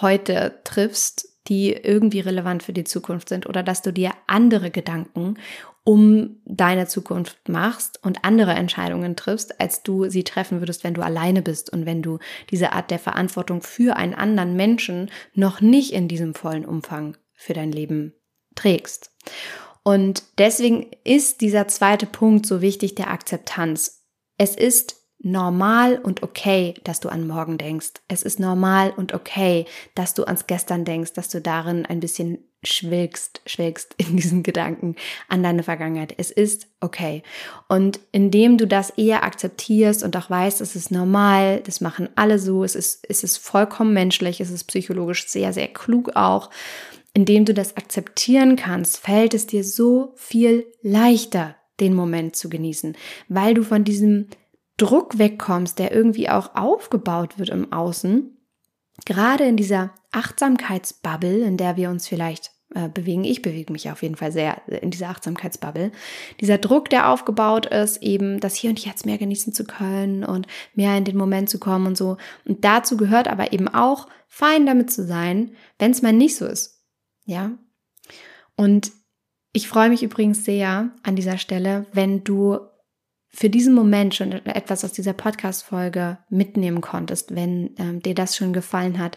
heute 0.00 0.60
triffst, 0.64 1.28
die 1.48 1.72
irgendwie 1.72 2.20
relevant 2.20 2.62
für 2.62 2.72
die 2.72 2.84
Zukunft 2.84 3.28
sind 3.28 3.46
oder 3.46 3.62
dass 3.62 3.82
du 3.82 3.92
dir 3.92 4.12
andere 4.26 4.70
Gedanken 4.70 5.38
um 5.84 6.40
deine 6.44 6.86
Zukunft 6.86 7.48
machst 7.48 8.02
und 8.04 8.24
andere 8.24 8.52
Entscheidungen 8.52 9.16
triffst, 9.16 9.60
als 9.60 9.82
du 9.82 10.08
sie 10.08 10.24
treffen 10.24 10.60
würdest, 10.60 10.84
wenn 10.84 10.94
du 10.94 11.02
alleine 11.02 11.42
bist 11.42 11.72
und 11.72 11.86
wenn 11.86 12.02
du 12.02 12.18
diese 12.50 12.72
Art 12.72 12.90
der 12.90 12.98
Verantwortung 12.98 13.62
für 13.62 13.96
einen 13.96 14.14
anderen 14.14 14.54
Menschen 14.54 15.10
noch 15.34 15.60
nicht 15.60 15.92
in 15.92 16.08
diesem 16.08 16.34
vollen 16.34 16.64
Umfang 16.64 17.16
für 17.34 17.54
dein 17.54 17.72
Leben 17.72 18.12
trägst. 18.54 19.12
Und 19.82 20.22
deswegen 20.36 20.90
ist 21.04 21.40
dieser 21.40 21.68
zweite 21.68 22.06
Punkt 22.06 22.44
so 22.44 22.60
wichtig, 22.60 22.94
der 22.94 23.10
Akzeptanz. 23.10 24.04
Es 24.36 24.54
ist 24.54 24.96
normal 25.20 25.98
und 25.98 26.22
okay, 26.22 26.74
dass 26.84 27.00
du 27.00 27.08
an 27.08 27.26
morgen 27.26 27.58
denkst. 27.58 27.94
Es 28.06 28.22
ist 28.22 28.38
normal 28.38 28.92
und 28.96 29.14
okay, 29.14 29.66
dass 29.94 30.14
du 30.14 30.24
ans 30.24 30.46
Gestern 30.46 30.84
denkst, 30.84 31.12
dass 31.14 31.28
du 31.28 31.40
darin 31.40 31.86
ein 31.86 32.00
bisschen 32.00 32.38
schwelgst, 32.64 33.40
schwelgst 33.46 33.94
in 33.98 34.16
diesen 34.16 34.42
Gedanken 34.42 34.96
an 35.28 35.42
deine 35.42 35.62
Vergangenheit. 35.62 36.14
Es 36.16 36.30
ist 36.30 36.66
okay. 36.80 37.22
Und 37.68 38.00
indem 38.12 38.58
du 38.58 38.66
das 38.66 38.90
eher 38.90 39.24
akzeptierst 39.24 40.02
und 40.02 40.16
auch 40.16 40.28
weißt, 40.28 40.60
es 40.60 40.74
ist 40.74 40.90
normal, 40.90 41.60
das 41.64 41.80
machen 41.80 42.08
alle 42.16 42.38
so, 42.38 42.64
es 42.64 42.74
ist, 42.74 43.04
es 43.08 43.22
ist 43.22 43.36
vollkommen 43.38 43.92
menschlich, 43.92 44.40
es 44.40 44.50
ist 44.50 44.64
psychologisch 44.64 45.28
sehr, 45.28 45.52
sehr 45.52 45.68
klug 45.68 46.16
auch. 46.16 46.50
Indem 47.14 47.44
du 47.44 47.54
das 47.54 47.76
akzeptieren 47.76 48.56
kannst, 48.56 48.98
fällt 48.98 49.34
es 49.34 49.46
dir 49.46 49.64
so 49.64 50.12
viel 50.16 50.66
leichter, 50.82 51.56
den 51.80 51.94
Moment 51.94 52.36
zu 52.36 52.48
genießen, 52.48 52.96
weil 53.28 53.54
du 53.54 53.62
von 53.62 53.84
diesem 53.84 54.26
Druck 54.76 55.18
wegkommst, 55.18 55.78
der 55.78 55.92
irgendwie 55.92 56.28
auch 56.28 56.54
aufgebaut 56.54 57.38
wird 57.38 57.50
im 57.50 57.72
Außen 57.72 58.37
gerade 59.04 59.44
in 59.44 59.56
dieser 59.56 59.90
Achtsamkeitsbubble, 60.12 61.40
in 61.40 61.56
der 61.56 61.76
wir 61.76 61.90
uns 61.90 62.08
vielleicht 62.08 62.50
äh, 62.74 62.88
bewegen, 62.88 63.24
ich 63.24 63.40
bewege 63.40 63.72
mich 63.72 63.90
auf 63.90 64.02
jeden 64.02 64.16
Fall 64.16 64.30
sehr 64.30 64.60
in 64.68 64.90
dieser 64.90 65.08
Achtsamkeitsbubble, 65.08 65.90
dieser 66.40 66.58
Druck, 66.58 66.90
der 66.90 67.08
aufgebaut 67.08 67.66
ist, 67.66 68.02
eben 68.02 68.40
das 68.40 68.56
Hier 68.56 68.70
und 68.70 68.84
Jetzt 68.84 69.06
mehr 69.06 69.16
genießen 69.16 69.54
zu 69.54 69.64
können 69.64 70.22
und 70.22 70.46
mehr 70.74 70.96
in 70.96 71.04
den 71.04 71.16
Moment 71.16 71.48
zu 71.48 71.58
kommen 71.58 71.86
und 71.86 71.96
so. 71.96 72.18
Und 72.44 72.64
dazu 72.64 72.96
gehört 72.96 73.28
aber 73.28 73.52
eben 73.52 73.68
auch, 73.68 74.08
fein 74.26 74.66
damit 74.66 74.92
zu 74.92 75.06
sein, 75.06 75.52
wenn 75.78 75.92
es 75.92 76.02
mal 76.02 76.12
nicht 76.12 76.36
so 76.36 76.44
ist. 76.44 76.84
Ja. 77.24 77.52
Und 78.54 78.92
ich 79.54 79.66
freue 79.66 79.88
mich 79.88 80.02
übrigens 80.02 80.44
sehr 80.44 80.90
an 81.02 81.16
dieser 81.16 81.38
Stelle, 81.38 81.86
wenn 81.92 82.22
du 82.22 82.58
für 83.38 83.48
diesen 83.48 83.72
Moment 83.72 84.16
schon 84.16 84.32
etwas 84.32 84.84
aus 84.84 84.90
dieser 84.90 85.12
Podcast-Folge 85.12 86.18
mitnehmen 86.28 86.80
konntest, 86.80 87.36
wenn 87.36 87.70
ähm, 87.78 88.02
dir 88.02 88.16
das 88.16 88.36
schon 88.36 88.52
gefallen 88.52 88.98
hat 88.98 89.16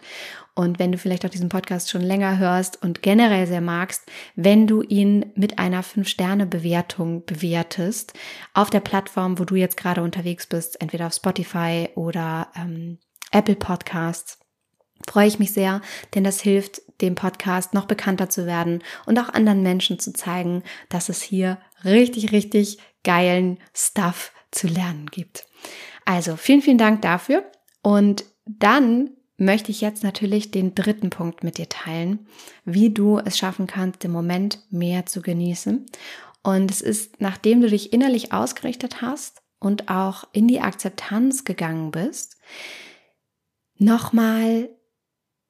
und 0.54 0.78
wenn 0.78 0.92
du 0.92 0.98
vielleicht 0.98 1.26
auch 1.26 1.30
diesen 1.30 1.48
Podcast 1.48 1.90
schon 1.90 2.02
länger 2.02 2.38
hörst 2.38 2.80
und 2.80 3.02
generell 3.02 3.48
sehr 3.48 3.60
magst, 3.60 4.08
wenn 4.36 4.68
du 4.68 4.82
ihn 4.82 5.32
mit 5.34 5.58
einer 5.58 5.82
5-Sterne-Bewertung 5.82 7.24
bewertest 7.26 8.12
auf 8.54 8.70
der 8.70 8.78
Plattform, 8.78 9.40
wo 9.40 9.44
du 9.44 9.56
jetzt 9.56 9.76
gerade 9.76 10.04
unterwegs 10.04 10.46
bist, 10.46 10.80
entweder 10.80 11.08
auf 11.08 11.14
Spotify 11.14 11.88
oder 11.96 12.46
ähm, 12.54 12.98
Apple 13.32 13.56
Podcasts. 13.56 14.38
Freue 15.08 15.26
ich 15.26 15.40
mich 15.40 15.52
sehr, 15.52 15.80
denn 16.14 16.22
das 16.22 16.40
hilft 16.40 16.80
dem 17.00 17.16
Podcast 17.16 17.74
noch 17.74 17.86
bekannter 17.86 18.30
zu 18.30 18.46
werden 18.46 18.84
und 19.04 19.18
auch 19.18 19.30
anderen 19.30 19.64
Menschen 19.64 19.98
zu 19.98 20.12
zeigen, 20.12 20.62
dass 20.90 21.08
es 21.08 21.22
hier 21.22 21.58
richtig, 21.84 22.30
richtig 22.30 22.78
geilen 23.04 23.58
Stuff 23.74 24.32
zu 24.50 24.66
lernen 24.66 25.06
gibt. 25.06 25.46
Also 26.04 26.36
vielen, 26.36 26.62
vielen 26.62 26.78
Dank 26.78 27.02
dafür. 27.02 27.44
Und 27.82 28.24
dann 28.46 29.10
möchte 29.36 29.70
ich 29.70 29.80
jetzt 29.80 30.02
natürlich 30.02 30.50
den 30.50 30.74
dritten 30.74 31.10
Punkt 31.10 31.42
mit 31.42 31.58
dir 31.58 31.68
teilen, 31.68 32.26
wie 32.64 32.90
du 32.90 33.18
es 33.18 33.38
schaffen 33.38 33.66
kannst, 33.66 34.04
den 34.04 34.12
Moment 34.12 34.60
mehr 34.70 35.06
zu 35.06 35.22
genießen. 35.22 35.86
Und 36.42 36.70
es 36.70 36.80
ist, 36.80 37.20
nachdem 37.20 37.60
du 37.60 37.68
dich 37.68 37.92
innerlich 37.92 38.32
ausgerichtet 38.32 39.00
hast 39.00 39.42
und 39.58 39.88
auch 39.88 40.24
in 40.32 40.48
die 40.48 40.60
Akzeptanz 40.60 41.44
gegangen 41.44 41.90
bist, 41.90 42.36
nochmal 43.78 44.68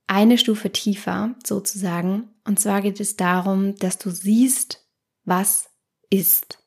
eine 0.07 0.37
Stufe 0.37 0.71
tiefer 0.71 1.35
sozusagen. 1.45 2.31
Und 2.45 2.61
zwar 2.61 2.83
geht 2.83 3.01
es 3.01 3.17
darum, 3.17 3.77
dass 3.77 3.99
du 3.99 4.11
siehst, 4.11 4.87
was 5.25 5.71
ist. 6.11 6.62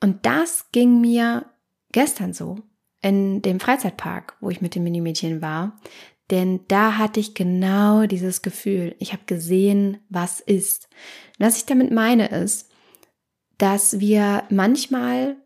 Und 0.00 0.24
das 0.26 0.70
ging 0.72 1.00
mir 1.00 1.46
gestern 1.92 2.32
so 2.32 2.58
in 3.00 3.42
dem 3.42 3.60
Freizeitpark, 3.60 4.36
wo 4.40 4.50
ich 4.50 4.60
mit 4.60 4.74
dem 4.74 4.84
Minimädchen 4.84 5.40
war. 5.42 5.80
Denn 6.30 6.60
da 6.68 6.98
hatte 6.98 7.20
ich 7.20 7.34
genau 7.34 8.06
dieses 8.06 8.42
Gefühl. 8.42 8.94
Ich 8.98 9.12
habe 9.12 9.22
gesehen, 9.26 9.98
was 10.08 10.40
ist. 10.40 10.88
was 11.38 11.56
ich 11.56 11.66
damit 11.66 11.90
meine 11.90 12.28
ist, 12.28 12.70
dass 13.56 13.98
wir 13.98 14.44
manchmal 14.50 15.36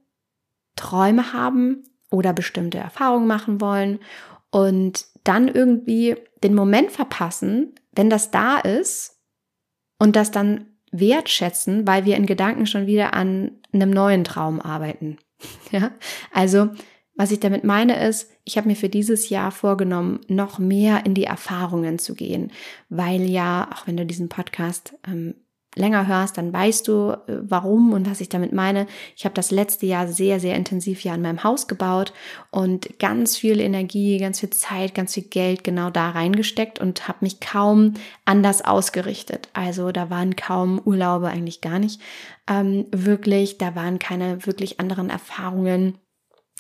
Träume 0.77 1.33
haben 1.33 1.85
oder 2.11 2.33
bestimmte 2.33 2.79
Erfahrungen 2.79 3.27
machen 3.27 3.61
wollen 3.61 4.01
und 4.51 5.07
dann 5.25 5.49
irgendwie 5.49 6.17
den 6.43 6.55
Moment 6.55 6.91
verpassen, 6.91 7.75
wenn 7.93 8.11
das 8.11 8.31
da 8.31 8.59
ist 8.59 9.21
und 9.99 10.17
das 10.17 10.31
dann 10.31 10.67
wertschätzen, 10.91 11.87
weil 11.87 12.05
wir 12.05 12.17
in 12.17 12.27
Gedanken 12.27 12.67
schon 12.67 12.87
wieder 12.87 13.15
an 13.15 13.62
einem 13.73 13.91
neuen 13.91 14.25
Traum 14.25 14.61
arbeiten. 14.61 15.19
Ja, 15.73 15.91
also 16.33 16.69
was 17.15 17.31
ich 17.31 17.41
damit 17.41 17.65
meine 17.65 18.07
ist, 18.07 18.31
ich 18.45 18.57
habe 18.57 18.69
mir 18.69 18.77
für 18.77 18.89
dieses 18.89 19.29
Jahr 19.29 19.51
vorgenommen, 19.51 20.21
noch 20.29 20.59
mehr 20.59 21.05
in 21.05 21.15
die 21.15 21.25
Erfahrungen 21.25 21.99
zu 21.99 22.15
gehen, 22.15 22.53
weil 22.89 23.23
ja, 23.23 23.69
auch 23.73 23.87
wenn 23.87 23.97
du 23.97 24.07
diesen 24.07 24.29
Podcast 24.29 24.95
ähm, 25.07 25.35
länger 25.75 26.07
hörst, 26.07 26.37
dann 26.39 26.53
weißt 26.53 26.87
du, 26.89 27.13
äh, 27.13 27.39
warum 27.43 27.93
und 27.93 28.09
was 28.11 28.21
ich 28.21 28.29
damit 28.29 28.53
meine. 28.53 28.87
Ich 29.17 29.25
habe 29.25 29.35
das 29.35 29.51
letzte 29.51 29.87
Jahr 29.87 30.07
sehr, 30.09 30.41
sehr 30.41 30.55
intensiv 30.55 31.01
hier 31.01 31.13
an 31.13 31.23
meinem 31.23 31.45
Haus 31.45 31.69
gebaut 31.69 32.13
und 32.51 32.99
ganz 32.99 33.37
viel 33.37 33.61
Energie, 33.61 34.19
ganz 34.19 34.41
viel 34.41 34.51
Zeit, 34.51 34.95
ganz 34.95 35.15
viel 35.15 35.25
Geld 35.25 35.65
genau 35.65 35.91
da 35.91 36.11
reingesteckt 36.11 36.79
und 36.79 37.09
habe 37.09 37.19
mich 37.23 37.41
kaum 37.41 37.95
anders 38.25 38.65
ausgerichtet. 38.65 39.49
Also 39.53 39.93
da 39.93 40.11
waren 40.11 40.37
kaum 40.37 40.81
Urlaube, 40.85 41.29
eigentlich 41.29 41.61
gar 41.61 41.79
nicht 41.79 42.01
ähm, 42.49 42.87
wirklich. 42.91 43.59
Da 43.59 43.75
waren 43.75 43.99
keine 43.99 44.47
wirklich 44.47 44.81
anderen 44.81 45.11
Erfahrungen 45.11 45.99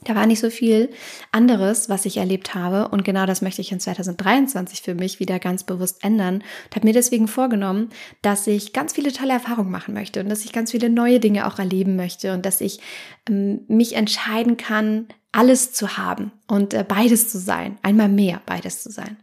da 0.04 0.14
war 0.14 0.26
nicht 0.26 0.40
so 0.40 0.50
viel 0.50 0.90
anderes, 1.30 1.88
was 1.88 2.06
ich 2.06 2.16
erlebt 2.16 2.54
habe. 2.54 2.88
Und 2.88 3.04
genau 3.04 3.26
das 3.26 3.42
möchte 3.42 3.60
ich 3.60 3.72
in 3.72 3.80
2023 3.80 4.82
für 4.82 4.94
mich 4.94 5.20
wieder 5.20 5.38
ganz 5.38 5.64
bewusst 5.64 6.02
ändern. 6.02 6.36
Und 6.36 6.76
habe 6.76 6.86
mir 6.86 6.92
deswegen 6.92 7.28
vorgenommen, 7.28 7.90
dass 8.20 8.46
ich 8.46 8.72
ganz 8.72 8.94
viele 8.94 9.12
tolle 9.12 9.32
Erfahrungen 9.32 9.70
machen 9.70 9.94
möchte 9.94 10.20
und 10.20 10.28
dass 10.28 10.44
ich 10.44 10.52
ganz 10.52 10.72
viele 10.72 10.90
neue 10.90 11.20
Dinge 11.20 11.46
auch 11.46 11.58
erleben 11.58 11.96
möchte 11.96 12.32
und 12.32 12.44
dass 12.44 12.60
ich 12.60 12.80
ähm, 13.28 13.60
mich 13.68 13.94
entscheiden 13.94 14.56
kann, 14.56 15.06
alles 15.32 15.72
zu 15.72 15.96
haben 15.96 16.30
und 16.46 16.74
äh, 16.74 16.84
beides 16.86 17.30
zu 17.30 17.38
sein. 17.38 17.78
Einmal 17.82 18.08
mehr 18.08 18.42
beides 18.44 18.82
zu 18.82 18.90
sein. 18.90 19.16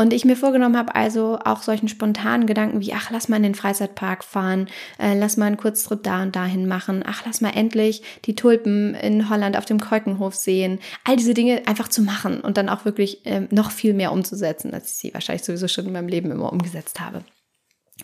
Und 0.00 0.14
ich 0.14 0.24
mir 0.24 0.34
vorgenommen 0.34 0.78
habe, 0.78 0.94
also 0.94 1.38
auch 1.44 1.60
solchen 1.60 1.86
spontanen 1.86 2.46
Gedanken 2.46 2.80
wie, 2.80 2.94
ach, 2.94 3.10
lass 3.10 3.28
mal 3.28 3.36
in 3.36 3.42
den 3.42 3.54
Freizeitpark 3.54 4.24
fahren, 4.24 4.70
äh, 4.98 5.12
lass 5.12 5.36
mal 5.36 5.44
einen 5.44 5.58
Kurztrip 5.58 6.02
da 6.02 6.22
und 6.22 6.34
dahin 6.34 6.66
machen, 6.66 7.04
ach, 7.06 7.22
lass 7.26 7.42
mal 7.42 7.50
endlich 7.50 8.02
die 8.24 8.34
Tulpen 8.34 8.94
in 8.94 9.28
Holland 9.28 9.58
auf 9.58 9.66
dem 9.66 9.78
Keukenhof 9.78 10.34
sehen. 10.34 10.78
All 11.04 11.16
diese 11.16 11.34
Dinge 11.34 11.64
einfach 11.66 11.88
zu 11.88 12.00
machen 12.00 12.40
und 12.40 12.56
dann 12.56 12.70
auch 12.70 12.86
wirklich 12.86 13.26
äh, 13.26 13.46
noch 13.50 13.70
viel 13.70 13.92
mehr 13.92 14.12
umzusetzen, 14.12 14.72
als 14.72 14.90
ich 14.90 14.94
sie 14.94 15.12
wahrscheinlich 15.12 15.44
sowieso 15.44 15.68
schon 15.68 15.84
in 15.84 15.92
meinem 15.92 16.08
Leben 16.08 16.30
immer 16.30 16.50
umgesetzt 16.50 16.98
habe. 16.98 17.22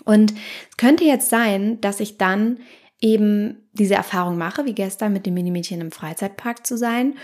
Und 0.04 0.34
es 0.68 0.76
könnte 0.76 1.04
jetzt 1.04 1.30
sein, 1.30 1.80
dass 1.80 2.00
ich 2.00 2.18
dann 2.18 2.58
eben 3.00 3.68
diese 3.72 3.94
Erfahrung 3.94 4.36
mache, 4.36 4.66
wie 4.66 4.74
gestern 4.74 5.14
mit 5.14 5.24
dem 5.24 5.32
Minimädchen 5.32 5.80
im 5.80 5.92
Freizeitpark 5.92 6.66
zu 6.66 6.76
sein 6.76 7.14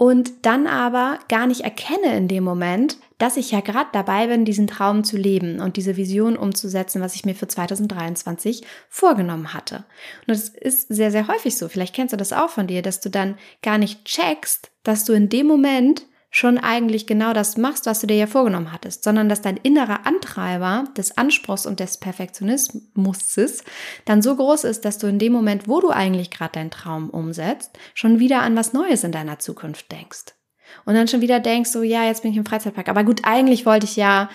und 0.00 0.46
dann 0.46 0.66
aber 0.66 1.18
gar 1.28 1.46
nicht 1.46 1.60
erkenne 1.60 2.16
in 2.16 2.26
dem 2.26 2.42
Moment, 2.42 2.96
dass 3.18 3.36
ich 3.36 3.50
ja 3.50 3.60
gerade 3.60 3.90
dabei 3.92 4.28
bin, 4.28 4.46
diesen 4.46 4.66
Traum 4.66 5.04
zu 5.04 5.18
leben 5.18 5.60
und 5.60 5.76
diese 5.76 5.98
Vision 5.98 6.38
umzusetzen, 6.38 7.02
was 7.02 7.14
ich 7.14 7.26
mir 7.26 7.34
für 7.34 7.48
2023 7.48 8.62
vorgenommen 8.88 9.52
hatte. 9.52 9.84
Und 10.20 10.28
das 10.28 10.48
ist 10.48 10.88
sehr, 10.88 11.10
sehr 11.10 11.28
häufig 11.28 11.58
so. 11.58 11.68
Vielleicht 11.68 11.94
kennst 11.94 12.14
du 12.14 12.16
das 12.16 12.32
auch 12.32 12.48
von 12.48 12.66
dir, 12.66 12.80
dass 12.80 13.00
du 13.00 13.10
dann 13.10 13.36
gar 13.60 13.76
nicht 13.76 14.06
checkst, 14.06 14.70
dass 14.84 15.04
du 15.04 15.12
in 15.12 15.28
dem 15.28 15.46
Moment 15.46 16.06
schon 16.30 16.58
eigentlich 16.58 17.06
genau 17.06 17.32
das 17.32 17.56
machst, 17.56 17.86
was 17.86 18.00
du 18.00 18.06
dir 18.06 18.16
ja 18.16 18.26
vorgenommen 18.28 18.72
hattest, 18.72 19.02
sondern 19.02 19.28
dass 19.28 19.42
dein 19.42 19.56
innerer 19.56 20.06
Antreiber 20.06 20.84
des 20.96 21.18
Anspruchs 21.18 21.66
und 21.66 21.80
des 21.80 21.98
Perfektionismus 21.98 23.64
dann 24.04 24.22
so 24.22 24.36
groß 24.36 24.64
ist, 24.64 24.84
dass 24.84 24.98
du 24.98 25.08
in 25.08 25.18
dem 25.18 25.32
Moment, 25.32 25.66
wo 25.66 25.80
du 25.80 25.90
eigentlich 25.90 26.30
gerade 26.30 26.52
deinen 26.52 26.70
Traum 26.70 27.10
umsetzt, 27.10 27.76
schon 27.94 28.20
wieder 28.20 28.42
an 28.42 28.56
was 28.56 28.72
Neues 28.72 29.02
in 29.02 29.12
deiner 29.12 29.40
Zukunft 29.40 29.90
denkst. 29.90 30.36
Und 30.84 30.94
dann 30.94 31.08
schon 31.08 31.20
wieder 31.20 31.40
denkst, 31.40 31.70
so 31.70 31.82
ja, 31.82 32.04
jetzt 32.04 32.22
bin 32.22 32.30
ich 32.30 32.36
im 32.36 32.46
Freizeitpark. 32.46 32.88
Aber 32.88 33.02
gut, 33.02 33.22
eigentlich 33.24 33.66
wollte 33.66 33.86
ich 33.86 33.96
ja 33.96 34.30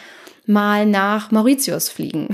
mal 0.45 0.85
nach 0.85 1.31
Mauritius 1.31 1.89
fliegen. 1.89 2.27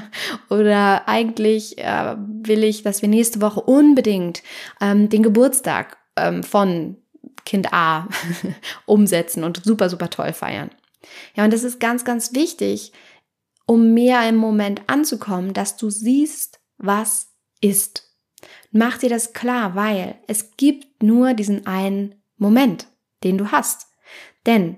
Oder 0.50 1.08
eigentlich 1.08 1.78
äh, 1.78 2.16
will 2.16 2.62
ich, 2.62 2.82
dass 2.82 3.02
wir 3.02 3.08
nächste 3.08 3.40
Woche 3.40 3.60
unbedingt 3.60 4.42
ähm, 4.80 5.08
den 5.08 5.24
Geburtstag 5.24 5.98
ähm, 6.16 6.42
von 6.42 6.96
Kind 7.48 7.72
A 7.72 8.06
umsetzen 8.86 9.42
und 9.42 9.64
super, 9.64 9.88
super 9.88 10.10
toll 10.10 10.34
feiern. 10.34 10.70
Ja, 11.34 11.44
und 11.44 11.52
das 11.52 11.64
ist 11.64 11.80
ganz, 11.80 12.04
ganz 12.04 12.34
wichtig, 12.34 12.92
um 13.64 13.94
mehr 13.94 14.28
im 14.28 14.36
Moment 14.36 14.82
anzukommen, 14.86 15.54
dass 15.54 15.78
du 15.78 15.88
siehst, 15.88 16.60
was 16.76 17.28
ist. 17.62 18.04
Mach 18.70 18.98
dir 18.98 19.08
das 19.08 19.32
klar, 19.32 19.74
weil 19.74 20.16
es 20.26 20.58
gibt 20.58 21.02
nur 21.02 21.32
diesen 21.32 21.66
einen 21.66 22.16
Moment, 22.36 22.86
den 23.24 23.38
du 23.38 23.50
hast. 23.50 23.86
Denn 24.44 24.76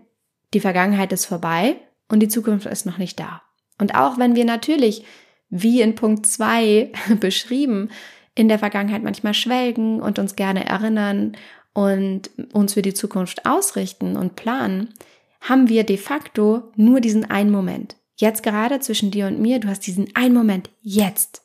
die 0.55 0.61
Vergangenheit 0.61 1.13
ist 1.13 1.27
vorbei 1.27 1.75
und 2.09 2.21
die 2.21 2.29
Zukunft 2.29 2.67
ist 2.67 2.87
noch 2.87 2.99
nicht 2.99 3.19
da. 3.19 3.43
Und 3.79 3.97
auch 3.97 4.17
wenn 4.17 4.37
wir 4.37 4.45
natürlich, 4.45 5.05
wie 5.49 5.81
in 5.81 5.97
Punkt 5.97 6.25
zwei 6.25 6.93
beschrieben, 7.19 7.91
in 8.37 8.49
der 8.49 8.61
Vergangenheit 8.61 9.03
manchmal 9.03 9.35
schwelgen 9.35 10.01
und 10.01 10.21
uns 10.21 10.37
gerne 10.37 10.67
erinnern 10.67 11.37
und 11.73 12.31
uns 12.53 12.75
für 12.75 12.83
die 12.83 12.95
Zukunft 12.95 13.47
ausrichten 13.47 14.17
und 14.17 14.37
planen, 14.37 14.95
haben 15.41 15.69
wir 15.69 15.85
de 15.85 15.97
facto 15.97 16.71
nur 16.77 17.01
diesen 17.01 17.31
einen 17.31 17.51
Moment. 17.51 17.97
Jetzt 18.17 18.43
gerade 18.43 18.81
zwischen 18.81 19.11
dir 19.11 19.27
und 19.27 19.41
mir, 19.41 19.61
du 19.61 19.69
hast 19.69 19.87
diesen 19.87 20.15
einen 20.15 20.35
Moment. 20.35 20.71
Jetzt. 20.83 21.43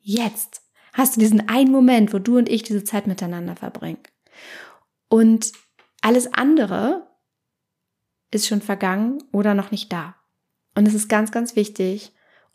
Jetzt 0.00 0.62
hast 0.92 1.16
du 1.16 1.20
diesen 1.20 1.48
einen 1.48 1.72
Moment, 1.72 2.12
wo 2.12 2.18
du 2.18 2.36
und 2.36 2.48
ich 2.48 2.62
diese 2.62 2.84
Zeit 2.84 3.06
miteinander 3.06 3.56
verbringen. 3.56 4.02
Und 5.08 5.52
alles 6.02 6.32
andere 6.34 7.06
ist 8.30 8.46
schon 8.46 8.60
vergangen 8.60 9.22
oder 9.32 9.54
noch 9.54 9.70
nicht 9.70 9.92
da. 9.92 10.16
Und 10.74 10.86
es 10.86 10.94
ist 10.94 11.08
ganz, 11.08 11.32
ganz 11.32 11.56
wichtig, 11.56 12.12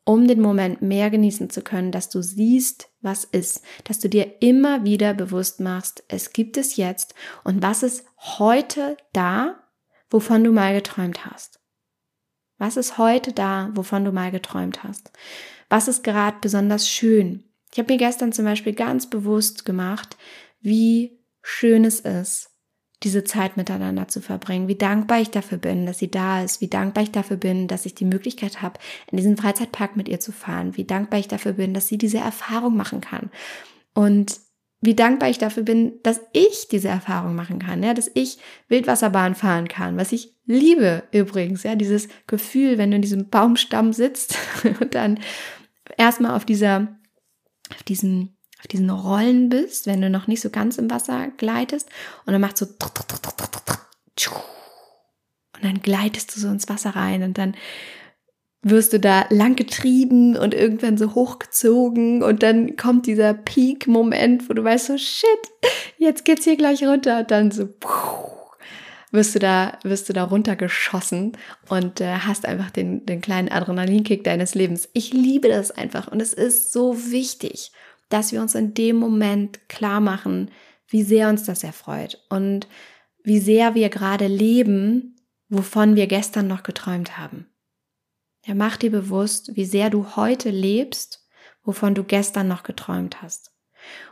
um 0.10 0.28
den 0.28 0.41
Moment 0.41 0.82
mehr 0.82 1.12
genießen 1.12 1.52
zu 1.52 1.62
können, 1.62 1.91
dass 1.91 2.10
du 2.10 2.24
siehst, 2.24 2.89
was 3.00 3.26
ist, 3.26 3.62
dass 3.84 4.00
du 4.00 4.10
dir 4.10 4.41
immer 4.41 4.84
wieder 4.84 5.13
bewusst 5.13 5.60
machst, 5.60 6.04
es 6.08 6.34
gibt 6.34 6.58
es 6.58 6.78
jetzt 6.78 7.13
und 7.43 7.62
was 7.62 7.84
ist 7.84 8.08
heute 8.17 8.98
da, 9.13 9.69
wovon 10.10 10.43
du 10.43 10.52
mal 10.52 10.74
geträumt 10.74 11.28
hast. 11.28 11.60
Was 12.58 12.76
ist 12.76 12.98
heute 12.98 13.34
da, 13.34 13.69
wovon 13.76 14.04
du 14.04 14.12
mal 14.12 14.32
geträumt 14.32 14.84
hast? 14.84 15.12
Was 15.69 15.88
ist 15.88 16.04
gerade 16.04 16.38
besonders 16.41 16.89
schön? 16.89 17.43
Ich 17.72 17.78
habe 17.78 17.93
mir 17.93 18.00
gestern 18.00 18.34
zum 18.34 18.45
Beispiel 18.45 18.74
ganz 18.74 19.12
bewusst 19.12 19.63
gemacht, 19.63 20.17
wie 20.60 21.19
schön 21.43 21.86
es 21.86 22.00
ist, 22.00 22.50
diese 23.04 23.24
Zeit 23.24 23.56
miteinander 23.56 24.08
zu 24.08 24.22
verbringen, 24.22 24.68
wie 24.68 24.76
dankbar 24.76 25.22
ich 25.22 25.32
dafür 25.32 25.58
bin, 25.58 25.86
dass 25.86 26.00
sie 26.00 26.12
da 26.12 26.44
ist, 26.44 26.60
wie 26.60 26.68
dankbar 26.68 27.04
ich 27.04 27.12
dafür 27.12 27.38
bin, 27.38 27.68
dass 27.68 27.86
ich 27.86 27.96
die 27.96 28.06
Möglichkeit 28.06 28.62
habe, 28.62 28.80
in 29.10 29.18
diesen 29.18 29.38
Freizeitpark 29.38 29.96
mit 29.96 30.10
ihr 30.10 30.20
zu 30.20 30.32
fahren, 30.32 30.76
wie 30.76 30.84
dankbar 30.84 31.20
ich 31.20 31.28
dafür 31.28 31.54
bin, 31.54 31.74
dass 31.74 31.88
sie 31.88 31.98
diese 31.98 32.18
Erfahrung 32.18 32.76
machen 32.76 33.00
kann. 33.00 33.32
Und 33.94 34.40
wie 34.82 34.96
dankbar 34.96 35.30
ich 35.30 35.38
dafür 35.38 35.64
bin, 35.64 36.00
dass 36.04 36.22
ich 36.32 36.68
diese 36.70 36.88
Erfahrung 36.88 37.36
machen 37.36 37.60
kann, 37.60 37.84
ja, 37.84 37.94
dass 37.94 38.10
ich 38.14 38.38
Wildwasserbahn 38.70 39.36
fahren 39.36 39.68
kann, 39.68 39.98
was 39.98 40.12
ich 40.12 40.36
liebe 40.46 41.04
übrigens, 41.12 41.64
ja, 41.64 41.76
dieses 41.76 42.08
Gefühl, 42.28 42.78
wenn 42.78 42.92
du 42.92 42.96
in 42.96 43.02
diesem 43.02 43.30
Baumstamm 43.30 43.94
sitzt 43.94 44.38
und 44.80 44.96
dann 44.96 45.20
erstmal 45.98 46.36
auf 46.36 46.46
dieser, 46.46 46.98
auf 47.72 47.84
diesen, 47.84 48.38
auf 48.60 48.67
diesen 48.67 48.89
Rollen 48.89 49.50
bist, 49.50 49.88
wenn 49.88 50.02
du 50.02 50.10
noch 50.10 50.28
nicht 50.28 50.41
so 50.41 50.50
ganz 50.50 50.78
im 50.78 50.91
Wasser 50.91 51.30
gleitest 51.38 51.89
und 52.26 52.34
dann 52.34 52.41
macht 52.41 52.58
so 52.58 52.67
und 55.56 55.63
dann 55.63 55.82
gleitest 55.82 56.36
du 56.36 56.39
so 56.39 56.48
ins 56.48 56.69
Wasser 56.69 56.91
rein 56.91 57.24
und 57.24 57.38
dann 57.38 57.56
wirst 58.62 58.91
du 58.91 59.00
da 59.00 59.26
lang 59.30 59.56
getrieben 59.56 60.36
und 60.36 60.54
irgendwann 60.54 60.98
so 60.98 61.15
hochgezogen 61.15 62.24
und 62.24 62.43
dann 62.43 62.76
kommt 62.76 63.08
dieser 63.08 63.34
Peak-Moment, 63.34 64.50
wo 64.50 64.54
du 64.54 64.63
weißt 64.63 64.88
so, 64.88 64.98
shit, 64.98 65.28
jetzt 65.98 66.26
geht's 66.26 66.43
hier 66.43 66.58
gleich 66.58 66.84
runter 66.84 67.19
und 67.19 67.32
dann 67.32 67.52
so, 67.52 67.69
wirst 69.12 69.36
du 69.36 69.39
da, 69.39 69.78
wirst 69.84 70.10
du 70.10 70.13
da 70.13 70.26
runtergeschossen 70.26 71.38
und 71.69 72.02
äh, 72.02 72.17
hast 72.19 72.45
einfach 72.45 72.69
den, 72.69 73.06
den 73.06 73.22
kleinen 73.22 73.50
Adrenalinkick 73.50 74.24
deines 74.26 74.56
Lebens. 74.56 74.89
Ich 74.93 75.13
liebe 75.13 75.48
das 75.48 75.72
einfach 75.72 76.10
und 76.10 76.22
es 76.22 76.34
ist 76.34 76.74
so 76.74 77.12
wichtig, 77.12 77.72
dass 78.10 78.32
wir 78.32 78.41
uns 78.41 78.56
in 78.56 78.74
dem 78.74 78.98
Moment 78.98 79.69
klar 79.69 80.00
machen, 80.00 80.52
wie 80.88 81.04
sehr 81.04 81.30
uns 81.30 81.43
das 81.43 81.63
erfreut 81.63 82.24
und 82.30 82.67
wie 83.24 83.39
sehr 83.39 83.76
wir 83.76 83.89
gerade 83.89 84.28
leben, 84.28 85.15
wovon 85.48 85.95
wir 85.95 86.08
gestern 86.08 86.48
noch 86.48 86.63
geträumt 86.63 87.17
haben. 87.17 87.48
Ja, 88.45 88.56
mach 88.56 88.78
dir 88.78 88.91
bewusst, 88.91 89.56
wie 89.56 89.65
sehr 89.65 89.89
du 89.89 90.15
heute 90.15 90.50
lebst, 90.50 91.28
wovon 91.63 91.93
du 91.93 92.04
gestern 92.04 92.48
noch 92.48 92.63
geträumt 92.63 93.22
hast. 93.22 93.52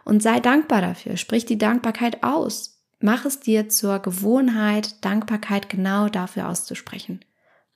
Und 0.04 0.22
sei 0.22 0.40
dankbar 0.40 0.82
dafür. 0.82 1.18
Sprich 1.18 1.46
die 1.46 1.58
Dankbarkeit 1.58 2.24
aus. 2.24 2.84
Mach 3.00 3.26
es 3.26 3.40
dir 3.40 3.70
zur 3.70 4.00
Gewohnheit, 4.00 5.04
Dankbarkeit 5.06 5.70
genau 5.70 6.10
dafür 6.10 6.50
auszusprechen. 6.50 7.24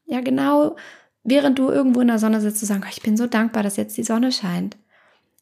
Ja, 0.05 0.21
genau, 0.21 0.75
während 1.23 1.60
du 1.60 1.69
irgendwo 1.69 2.01
in 2.01 2.07
der 2.07 2.19
Sonne 2.19 2.41
sitzt, 2.41 2.60
zu 2.60 2.65
sagen, 2.65 2.84
ich 2.89 3.01
bin 3.01 3.17
so 3.17 3.27
dankbar, 3.27 3.63
dass 3.63 3.77
jetzt 3.77 3.97
die 3.97 4.03
Sonne 4.03 4.31
scheint. 4.31 4.77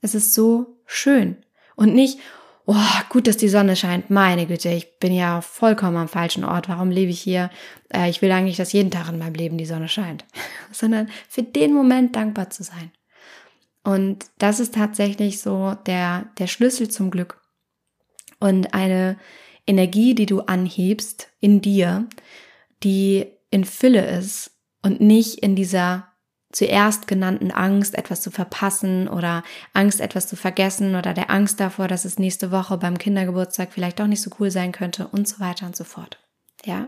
Es 0.01 0.15
ist 0.15 0.33
so 0.33 0.77
schön. 0.85 1.37
Und 1.75 1.93
nicht, 1.93 2.19
oh, 2.65 2.75
gut, 3.09 3.27
dass 3.27 3.37
die 3.37 3.49
Sonne 3.49 3.75
scheint. 3.75 4.09
Meine 4.09 4.45
Güte, 4.45 4.69
ich 4.69 4.99
bin 4.99 5.13
ja 5.13 5.41
vollkommen 5.41 5.97
am 5.97 6.07
falschen 6.07 6.43
Ort. 6.43 6.69
Warum 6.69 6.91
lebe 6.91 7.11
ich 7.11 7.21
hier? 7.21 7.49
Äh, 7.93 8.09
ich 8.09 8.21
will 8.21 8.31
eigentlich, 8.31 8.57
dass 8.57 8.73
jeden 8.73 8.91
Tag 8.91 9.09
in 9.09 9.17
meinem 9.17 9.33
Leben 9.33 9.57
die 9.57 9.65
Sonne 9.65 9.87
scheint. 9.87 10.25
Sondern 10.71 11.09
für 11.27 11.43
den 11.43 11.73
Moment 11.73 12.15
dankbar 12.15 12.49
zu 12.49 12.63
sein. 12.63 12.91
Und 13.83 14.25
das 14.37 14.59
ist 14.59 14.75
tatsächlich 14.75 15.41
so 15.41 15.75
der, 15.85 16.29
der 16.37 16.47
Schlüssel 16.47 16.89
zum 16.89 17.11
Glück. 17.11 17.41
Und 18.39 18.73
eine 18.73 19.17
Energie, 19.65 20.15
die 20.15 20.25
du 20.25 20.41
anhebst 20.41 21.29
in 21.39 21.61
dir, 21.61 22.07
die 22.83 23.27
in 23.49 23.65
Fülle 23.65 24.05
ist 24.17 24.51
und 24.81 25.01
nicht 25.01 25.39
in 25.39 25.55
dieser 25.55 26.08
zuerst 26.51 27.07
genannten 27.07 27.51
Angst, 27.51 27.95
etwas 27.95 28.21
zu 28.21 28.31
verpassen 28.31 29.07
oder 29.07 29.43
Angst, 29.73 30.01
etwas 30.01 30.27
zu 30.27 30.35
vergessen 30.35 30.95
oder 30.95 31.13
der 31.13 31.29
Angst 31.29 31.59
davor, 31.59 31.87
dass 31.87 32.05
es 32.05 32.17
nächste 32.17 32.51
Woche 32.51 32.77
beim 32.77 32.97
Kindergeburtstag 32.97 33.71
vielleicht 33.71 33.99
doch 33.99 34.07
nicht 34.07 34.21
so 34.21 34.31
cool 34.39 34.49
sein 34.49 34.71
könnte 34.71 35.07
und 35.07 35.27
so 35.27 35.39
weiter 35.39 35.65
und 35.67 35.75
so 35.75 35.83
fort. 35.83 36.19
Ja? 36.65 36.87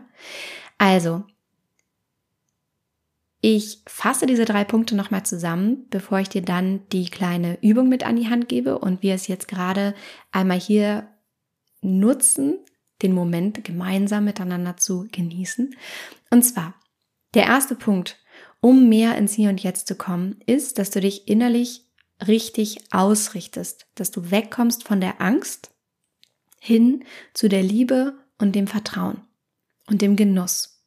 Also, 0.77 1.23
ich 3.41 3.81
fasse 3.87 4.27
diese 4.27 4.45
drei 4.45 4.63
Punkte 4.63 4.95
nochmal 4.95 5.23
zusammen, 5.23 5.87
bevor 5.89 6.19
ich 6.19 6.29
dir 6.29 6.43
dann 6.43 6.87
die 6.91 7.09
kleine 7.09 7.57
Übung 7.61 7.89
mit 7.89 8.05
an 8.05 8.15
die 8.15 8.29
Hand 8.29 8.49
gebe 8.49 8.77
und 8.77 9.01
wir 9.01 9.15
es 9.15 9.27
jetzt 9.27 9.47
gerade 9.47 9.95
einmal 10.31 10.59
hier 10.59 11.07
nutzen, 11.81 12.59
den 13.01 13.13
Moment 13.13 13.63
gemeinsam 13.63 14.25
miteinander 14.25 14.77
zu 14.77 15.07
genießen. 15.11 15.75
Und 16.29 16.43
zwar, 16.43 16.75
der 17.33 17.45
erste 17.45 17.75
Punkt, 17.75 18.20
um 18.61 18.87
mehr 18.87 19.17
ins 19.17 19.33
Hier 19.33 19.49
und 19.49 19.61
Jetzt 19.61 19.87
zu 19.87 19.95
kommen, 19.95 20.39
ist, 20.45 20.77
dass 20.77 20.91
du 20.91 21.01
dich 21.01 21.27
innerlich 21.27 21.85
richtig 22.25 22.93
ausrichtest, 22.93 23.87
dass 23.95 24.11
du 24.11 24.31
wegkommst 24.31 24.83
von 24.83 25.01
der 25.01 25.19
Angst 25.19 25.71
hin 26.59 27.03
zu 27.33 27.49
der 27.49 27.63
Liebe 27.63 28.13
und 28.37 28.55
dem 28.55 28.67
Vertrauen 28.67 29.21
und 29.87 30.01
dem 30.01 30.15
Genuss, 30.15 30.85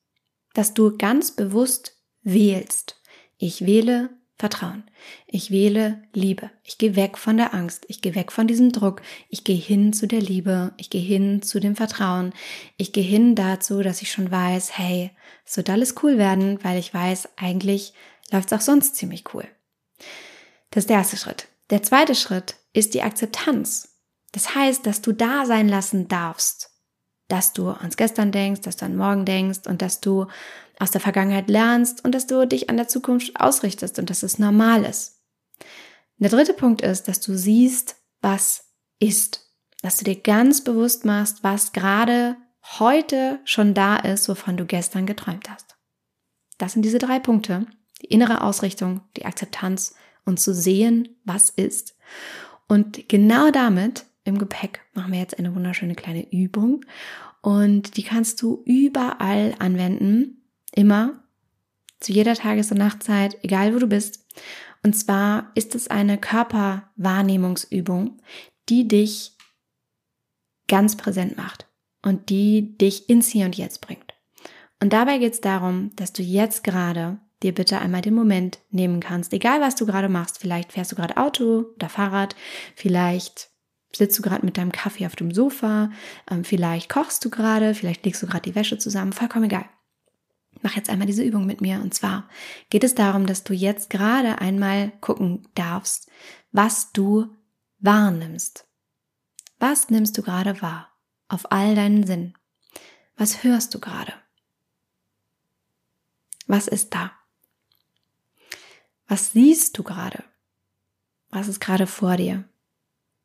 dass 0.55 0.73
du 0.73 0.97
ganz 0.97 1.33
bewusst 1.33 1.97
wählst. 2.23 3.01
Ich 3.37 3.67
wähle 3.67 4.11
Vertrauen. 4.37 4.83
Ich 5.27 5.51
wähle 5.51 6.03
Liebe. 6.12 6.51
Ich 6.64 6.79
gehe 6.79 6.97
weg 6.97 7.18
von 7.18 7.37
der 7.37 7.55
Angst. 7.55 7.85
Ich 7.88 8.03
gehe 8.03 8.16
weg 8.16 8.33
von 8.33 8.49
diesem 8.49 8.73
Druck. 8.73 9.01
Ich 9.29 9.44
gehe 9.44 9.57
hin 9.57 9.92
zu 9.92 10.09
der 10.09 10.20
Liebe. 10.20 10.73
Ich 10.77 10.90
gehe 10.90 11.01
hin 11.01 11.40
zu 11.42 11.61
dem 11.61 11.77
Vertrauen. 11.77 12.33
Ich 12.77 12.92
gehe 12.92 13.05
hin 13.05 13.37
dazu, 13.37 13.83
dass 13.83 14.03
ich 14.03 14.11
schon 14.11 14.31
weiß, 14.31 14.77
hey, 14.77 15.12
es 15.47 15.57
wird 15.57 15.70
alles 15.70 15.94
cool 16.03 16.18
werden, 16.18 16.59
weil 16.64 16.79
ich 16.79 16.92
weiß, 16.92 17.29
eigentlich 17.37 17.94
läuft 18.33 18.51
es 18.51 18.59
auch 18.59 18.62
sonst 18.62 18.97
ziemlich 18.97 19.25
cool. 19.35 19.47
Das 20.70 20.83
ist 20.83 20.90
der 20.90 20.99
erste 20.99 21.16
Schritt. 21.16 21.47
Der 21.70 21.83
zweite 21.83 22.16
Schritt 22.16 22.57
ist 22.73 22.94
die 22.94 23.03
Akzeptanz. 23.03 24.01
Das 24.33 24.57
heißt, 24.57 24.85
dass 24.85 25.01
du 25.01 25.12
da 25.12 25.47
sein 25.47 25.68
lassen 25.68 26.09
darfst, 26.09 26.70
dass 27.29 27.53
du 27.53 27.70
ans 27.70 27.97
Gestern 27.97 28.33
denkst, 28.33 28.62
dass 28.62 28.77
du 28.77 28.85
an 28.85 28.97
morgen 28.97 29.25
denkst 29.25 29.66
und 29.66 29.81
dass 29.81 30.01
du 30.01 30.27
aus 30.79 30.91
der 30.91 31.01
Vergangenheit 31.01 31.49
lernst 31.49 32.05
und 32.05 32.15
dass 32.15 32.27
du 32.27 32.47
dich 32.47 32.71
an 32.71 32.77
der 32.77 32.89
Zukunft 32.89 33.39
ausrichtest 33.39 33.99
und 33.99 34.11
dass 34.11 34.23
es 34.23 34.39
normal 34.39 34.85
ist. 34.85 35.21
Der 36.19 36.31
dritte 36.31 36.55
Punkt 36.55 36.83
ist, 36.83 37.09
dass 37.09 37.21
du 37.21 37.37
siehst, 37.37 37.97
was 38.23 38.73
ist. 38.99 39.51
Dass 39.83 39.99
du 39.99 40.05
dir 40.05 40.17
ganz 40.17 40.63
bewusst 40.65 41.05
machst, 41.05 41.43
was 41.45 41.73
gerade 41.73 42.37
heute 42.79 43.41
schon 43.45 43.75
da 43.75 43.97
ist, 43.97 44.29
wovon 44.29 44.57
du 44.57 44.65
gestern 44.65 45.07
geträumt 45.07 45.51
hast. 45.51 45.77
Das 46.59 46.73
sind 46.73 46.83
diese 46.83 46.99
drei 46.99 47.19
Punkte. 47.19 47.67
Die 48.03 48.07
innere 48.07 48.43
Ausrichtung, 48.43 49.03
die 49.17 49.27
Akzeptanz 49.27 49.95
und 50.25 50.41
zu 50.41 50.55
sehen, 50.55 51.17
was 51.25 51.51
ist. 51.51 51.97
Und 52.69 53.09
genau 53.09 53.51
damit 53.51 54.07
im 54.25 54.39
Gepäck 54.39 54.81
machen 54.95 55.13
wir 55.13 55.21
jetzt 55.21 55.39
eine 55.39 55.55
wunderschöne 55.55 55.95
kleine 55.95 56.31
Übung 56.33 56.85
und 57.43 57.99
die 57.99 58.03
kannst 58.03 58.41
du 58.41 58.63
überall 58.65 59.55
anwenden, 59.59 60.44
immer, 60.75 61.25
zu 62.01 62.13
jeder 62.13 62.35
Tages- 62.35 62.71
und 62.71 62.79
Nachtzeit, 62.79 63.39
egal 63.43 63.75
wo 63.75 63.79
du 63.79 63.87
bist. 63.87 64.27
Und 64.83 64.95
zwar 64.95 65.51
ist 65.55 65.75
es 65.75 65.89
eine 65.89 66.19
Körperwahrnehmungsübung, 66.19 68.21
die 68.69 68.87
dich 68.87 69.33
ganz 70.69 70.97
präsent 70.97 71.37
macht 71.37 71.67
und 72.03 72.29
die 72.29 72.77
dich 72.77 73.09
ins 73.09 73.29
Hier 73.29 73.47
und 73.47 73.57
Jetzt 73.57 73.81
bringt. 73.81 74.15
Und 74.81 74.93
dabei 74.93 75.19
geht 75.19 75.33
es 75.33 75.41
darum, 75.41 75.91
dass 75.97 76.13
du 76.13 76.23
jetzt 76.23 76.65
gerade 76.65 77.19
dir 77.43 77.55
bitte 77.55 77.79
einmal 77.79 78.01
den 78.01 78.15
Moment 78.15 78.59
nehmen 78.71 79.01
kannst, 79.01 79.33
egal 79.33 79.61
was 79.61 79.77
du 79.77 79.87
gerade 79.87 80.09
machst. 80.09 80.39
Vielleicht 80.39 80.73
fährst 80.73 80.93
du 80.93 80.97
gerade 80.97 81.17
Auto 81.17 81.67
oder 81.77 81.89
Fahrrad, 81.89 82.37
vielleicht 82.75 83.51
sitzt 83.95 84.19
du 84.19 84.23
gerade 84.23 84.45
mit 84.45 84.59
deinem 84.59 84.73
Kaffee 84.73 85.07
auf 85.07 85.17
dem 85.17 85.33
Sofa, 85.33 85.91
ähm, 86.31 86.45
vielleicht 86.45 86.91
kochst 86.91 87.25
du 87.25 87.31
gerade, 87.31 87.75
vielleicht 87.75 88.05
legst 88.05 88.23
du 88.23 88.27
gerade 88.27 88.43
die 88.43 88.55
Wäsche 88.55 88.79
zusammen, 88.79 89.13
vollkommen 89.13 89.45
egal. 89.45 89.67
Mach 90.64 90.77
jetzt 90.77 90.88
einmal 90.88 91.07
diese 91.07 91.22
Übung 91.22 91.44
mit 91.44 91.61
mir. 91.61 91.83
Und 91.83 91.92
zwar 91.92 92.27
geht 92.70 92.85
es 92.85 92.94
darum, 92.94 93.27
dass 93.27 93.44
du 93.44 93.53
jetzt 93.53 93.90
gerade 93.90 94.38
einmal 94.38 94.92
gucken 95.03 95.46
darfst, 95.55 96.11
was 96.53 96.90
du 96.92 97.37
wahrnimmst. 97.81 98.66
Was 99.59 99.90
nimmst 99.90 100.16
du 100.16 100.22
gerade 100.22 100.62
wahr? 100.62 100.90
Auf 101.29 101.53
all 101.53 101.74
deinen 101.74 102.07
Sinn. 102.07 102.33
Was 103.14 103.44
hörst 103.44 103.74
du 103.74 103.79
gerade? 103.79 104.14
Was 106.46 106.66
ist 106.66 106.94
da? 106.94 107.12
Was 109.07 109.33
siehst 109.33 109.77
du 109.77 109.83
gerade? 109.83 110.24
Was 111.29 111.48
ist 111.48 111.61
gerade 111.61 111.87
vor 111.87 112.16
dir? 112.16 112.48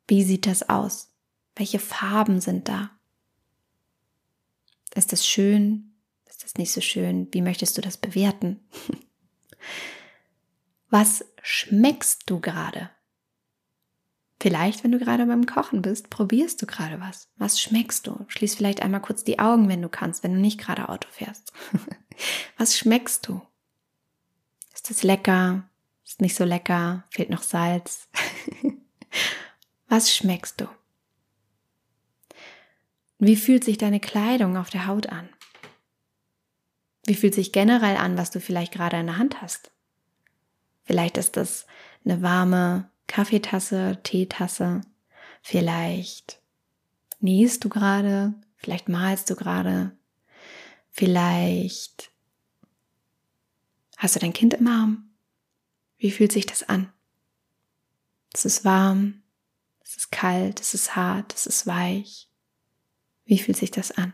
Wie 0.08 0.24
sieht 0.24 0.46
das 0.46 0.68
aus? 0.68 1.10
Welche 1.56 1.78
Farben 1.78 2.42
sind 2.42 2.68
da? 2.68 2.90
Ist 4.94 5.14
es 5.14 5.26
schön? 5.26 5.89
Ist 6.40 6.46
es 6.46 6.54
nicht 6.54 6.72
so 6.72 6.80
schön? 6.80 7.28
Wie 7.32 7.42
möchtest 7.42 7.76
du 7.76 7.82
das 7.82 7.98
bewerten? 7.98 8.60
Was 10.88 11.22
schmeckst 11.42 12.30
du 12.30 12.40
gerade? 12.40 12.88
Vielleicht, 14.40 14.82
wenn 14.82 14.90
du 14.90 14.98
gerade 14.98 15.26
beim 15.26 15.44
Kochen 15.44 15.82
bist, 15.82 16.08
probierst 16.08 16.62
du 16.62 16.66
gerade 16.66 16.98
was. 16.98 17.28
Was 17.36 17.60
schmeckst 17.60 18.06
du? 18.06 18.24
Schließ 18.28 18.54
vielleicht 18.54 18.80
einmal 18.80 19.02
kurz 19.02 19.22
die 19.22 19.38
Augen, 19.38 19.68
wenn 19.68 19.82
du 19.82 19.90
kannst, 19.90 20.24
wenn 20.24 20.32
du 20.32 20.40
nicht 20.40 20.58
gerade 20.58 20.88
Auto 20.88 21.06
fährst. 21.10 21.52
was 22.56 22.78
schmeckst 22.78 23.28
du? 23.28 23.42
Ist 24.72 24.90
es 24.90 25.02
lecker? 25.02 25.68
Ist 26.06 26.22
nicht 26.22 26.34
so 26.34 26.44
lecker? 26.44 27.04
Fehlt 27.10 27.28
noch 27.28 27.42
Salz? 27.42 28.08
Was 29.88 30.16
schmeckst 30.16 30.62
du? 30.62 30.68
Wie 33.18 33.36
fühlt 33.36 33.62
sich 33.62 33.76
deine 33.76 34.00
Kleidung 34.00 34.56
auf 34.56 34.70
der 34.70 34.86
Haut 34.86 35.10
an? 35.10 35.28
Wie 37.04 37.14
fühlt 37.14 37.34
sich 37.34 37.52
generell 37.52 37.96
an, 37.96 38.16
was 38.16 38.30
du 38.30 38.40
vielleicht 38.40 38.72
gerade 38.72 38.98
in 38.98 39.06
der 39.06 39.18
Hand 39.18 39.40
hast? 39.40 39.70
Vielleicht 40.84 41.16
ist 41.16 41.36
das 41.36 41.66
eine 42.04 42.22
warme 42.22 42.90
Kaffeetasse, 43.06 43.98
Teetasse. 44.02 44.82
Vielleicht 45.42 46.40
nähst 47.20 47.64
du 47.64 47.68
gerade, 47.68 48.34
vielleicht 48.56 48.88
malst 48.88 49.30
du 49.30 49.36
gerade, 49.36 49.96
vielleicht 50.90 52.10
hast 53.96 54.16
du 54.16 54.20
dein 54.20 54.32
Kind 54.32 54.54
im 54.54 54.66
Arm. 54.66 55.10
Wie 55.98 56.10
fühlt 56.10 56.32
sich 56.32 56.46
das 56.46 56.62
an? 56.68 56.92
Es 58.32 58.44
ist 58.44 58.64
warm, 58.64 59.22
es 59.82 59.96
ist 59.96 60.12
kalt, 60.12 60.60
es 60.60 60.74
ist 60.74 60.96
hart, 60.96 61.34
es 61.34 61.46
ist 61.46 61.66
weich. 61.66 62.28
Wie 63.24 63.38
fühlt 63.38 63.56
sich 63.56 63.70
das 63.70 63.92
an? 63.92 64.12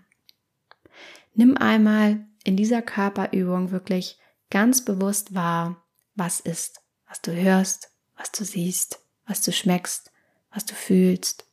Nimm 1.34 1.56
einmal 1.56 2.26
in 2.46 2.56
dieser 2.56 2.80
Körperübung 2.80 3.72
wirklich 3.72 4.20
ganz 4.50 4.84
bewusst 4.84 5.34
wahr, 5.34 5.84
was 6.14 6.38
ist, 6.38 6.80
was 7.08 7.20
du 7.20 7.34
hörst, 7.34 7.90
was 8.16 8.30
du 8.30 8.44
siehst, 8.44 9.00
was 9.26 9.42
du 9.42 9.50
schmeckst, 9.50 10.12
was 10.52 10.64
du 10.64 10.74
fühlst. 10.74 11.44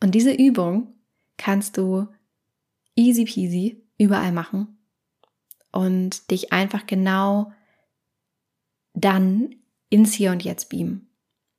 Und 0.00 0.14
diese 0.14 0.32
Übung 0.32 0.92
kannst 1.38 1.78
du 1.78 2.06
easy 2.94 3.24
peasy 3.24 3.82
überall 3.96 4.30
machen 4.30 4.78
und 5.72 6.30
dich 6.30 6.52
einfach 6.52 6.86
genau 6.86 7.50
dann 8.92 9.56
ins 9.88 10.12
Hier 10.12 10.32
und 10.32 10.44
Jetzt 10.44 10.68
beamen 10.68 11.08